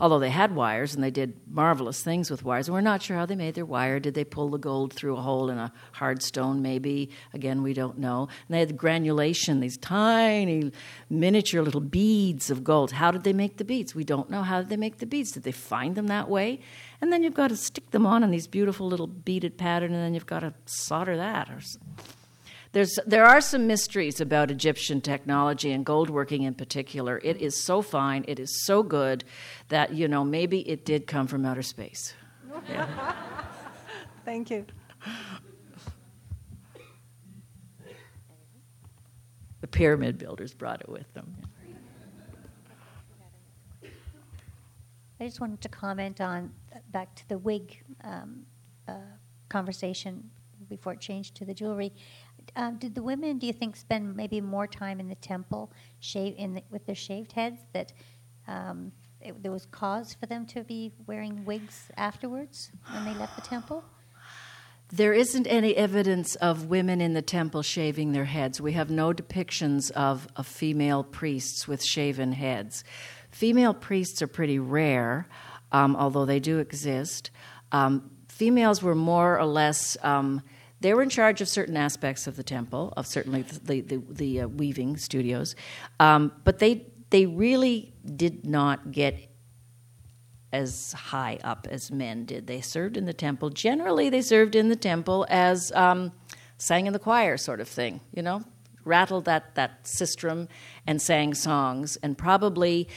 [0.00, 2.68] Although they had wires and they did marvelous things with wires.
[2.68, 4.00] And we're not sure how they made their wire.
[4.00, 6.62] Did they pull the gold through a hole in a hard stone?
[6.62, 7.10] Maybe.
[7.32, 8.28] Again, we don't know.
[8.48, 10.72] And they had granulation, these tiny,
[11.08, 12.92] miniature little beads of gold.
[12.92, 13.94] How did they make the beads?
[13.94, 14.42] We don't know.
[14.42, 15.32] How did they make the beads?
[15.32, 16.60] Did they find them that way?
[17.00, 20.02] And then you've got to stick them on in these beautiful little beaded pattern, and
[20.02, 21.50] then you've got to solder that.
[21.50, 21.60] Or
[22.74, 27.20] there's, there are some mysteries about Egyptian technology and gold working in particular.
[27.22, 29.22] It is so fine, it is so good
[29.68, 32.14] that, you know, maybe it did come from outer space.
[32.68, 33.14] Yeah.
[34.24, 34.66] Thank you.
[39.60, 41.32] The pyramid builders brought it with them.
[45.20, 46.52] I just wanted to comment on
[46.90, 48.44] back to the wig um,
[48.88, 48.94] uh,
[49.48, 50.28] conversation
[50.68, 51.92] before it changed to the jewelry.
[52.56, 56.34] Um, did the women, do you think, spend maybe more time in the temple shave
[56.38, 57.92] in the, with their shaved heads that
[58.46, 63.34] um, it, there was cause for them to be wearing wigs afterwards when they left
[63.34, 63.82] the temple?
[64.92, 68.60] There isn't any evidence of women in the temple shaving their heads.
[68.60, 72.84] We have no depictions of, of female priests with shaven heads.
[73.30, 75.26] Female priests are pretty rare,
[75.72, 77.30] um, although they do exist.
[77.72, 80.42] Um, females were more or less um,
[80.84, 84.40] they were in charge of certain aspects of the temple, of certainly the the, the
[84.42, 85.56] uh, weaving studios,
[85.98, 89.30] um, but they they really did not get
[90.52, 92.46] as high up as men did.
[92.46, 93.48] They served in the temple.
[93.48, 96.12] Generally, they served in the temple as um,
[96.58, 98.02] sang in the choir, sort of thing.
[98.12, 98.42] You know,
[98.84, 100.48] rattled that that sistrum
[100.86, 102.88] and sang songs, and probably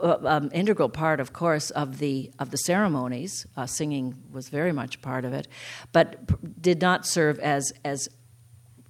[0.00, 3.46] um, integral part, of course, of the of the ceremonies.
[3.56, 5.48] Uh, singing was very much part of it,
[5.92, 8.08] but did not serve as as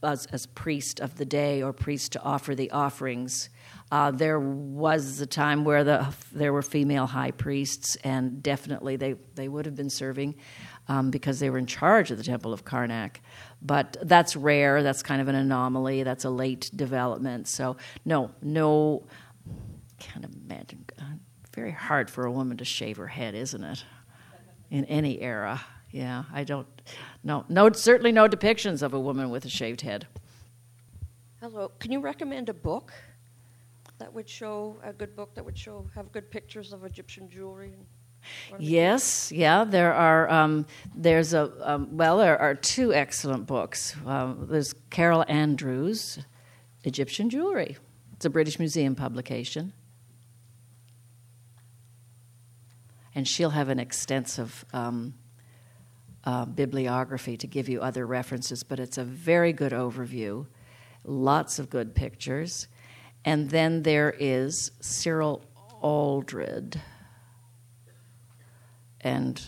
[0.03, 3.49] as, as priest of the day or priest to offer the offerings.
[3.91, 9.15] Uh, there was a time where the, there were female high priests, and definitely they,
[9.35, 10.35] they would have been serving
[10.89, 13.17] um, because they were in charge of the Temple of Karnak.
[13.63, 14.83] But that's rare.
[14.83, 16.03] That's kind of an anomaly.
[16.03, 17.49] That's a late development.
[17.49, 19.07] So no, no
[19.99, 20.85] can't imagine.
[21.57, 23.85] Very hard for a woman to shave her head, isn't it?
[24.71, 25.61] In any era.
[25.91, 26.67] Yeah, I don't.
[27.25, 30.07] No, no, certainly no depictions of a woman with a shaved head.
[31.41, 31.73] Hello.
[31.79, 32.93] Can you recommend a book
[33.99, 37.73] that would show a good book that would show have good pictures of Egyptian jewelry?
[38.59, 40.29] Yes, yeah, there are.
[40.29, 43.97] Um, there's a um, well, there are two excellent books.
[44.05, 46.19] Um, there's Carol Andrews,
[46.85, 47.79] Egyptian Jewelry.
[48.13, 49.73] It's a British Museum publication.
[53.17, 55.15] And she'll have an extensive um,
[56.25, 60.47] uh, bibliography to give you other references, but it's a very good overview,
[61.03, 62.69] lots of good pictures.
[63.25, 65.43] And then there is Cyril
[65.81, 66.79] Aldred.
[69.01, 69.43] And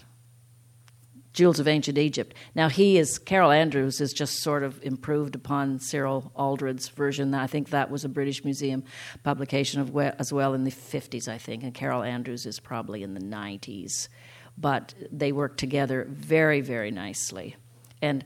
[1.32, 2.34] Jewels of Ancient Egypt.
[2.54, 7.34] Now he is Carol Andrews is just sort of improved upon Cyril Aldred's version.
[7.34, 8.84] I think that was a British Museum
[9.22, 13.14] publication of as well in the 50s, I think, and Carol Andrews is probably in
[13.14, 14.08] the 90s.
[14.56, 17.56] But they work together very, very nicely.
[18.02, 18.24] And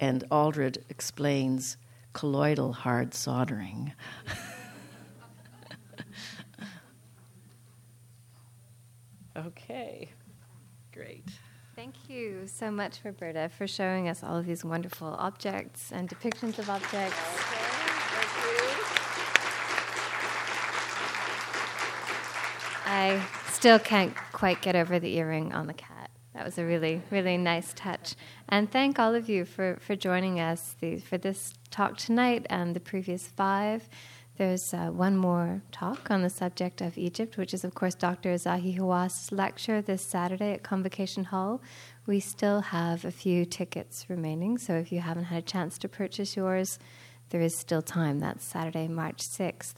[0.00, 1.76] and Aldred explains
[2.12, 3.92] colloidal hard soldering.
[9.36, 10.10] okay.
[11.84, 16.58] Thank you so much, Roberta, for showing us all of these wonderful objects and depictions
[16.58, 17.20] of objects.
[22.86, 26.10] I still can't quite get over the earring on the cat.
[26.32, 28.14] That was a really, really nice touch.
[28.48, 32.74] And thank all of you for, for joining us the, for this talk tonight and
[32.74, 33.90] the previous five.
[34.36, 38.34] There's uh, one more talk on the subject of Egypt, which is, of course, Dr.
[38.34, 41.62] Zahi Hawass' lecture this Saturday at Convocation Hall.
[42.04, 45.88] We still have a few tickets remaining, so if you haven't had a chance to
[45.88, 46.80] purchase yours,
[47.30, 48.18] there is still time.
[48.18, 49.74] That's Saturday, March 6th.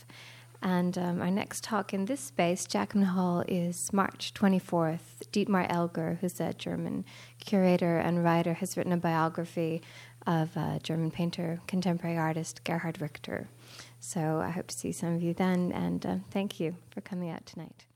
[0.63, 5.29] And um, our next talk in this space, Jackman Hall, is March 24th.
[5.33, 7.05] Dietmar Elger, who's a German
[7.45, 9.83] curator and writer, has written a biography
[10.27, 13.49] of uh, German painter, contemporary artist Gerhard Richter.
[14.07, 17.29] So I hope to see some of you then, and uh, thank you for coming
[17.29, 17.87] out tonight.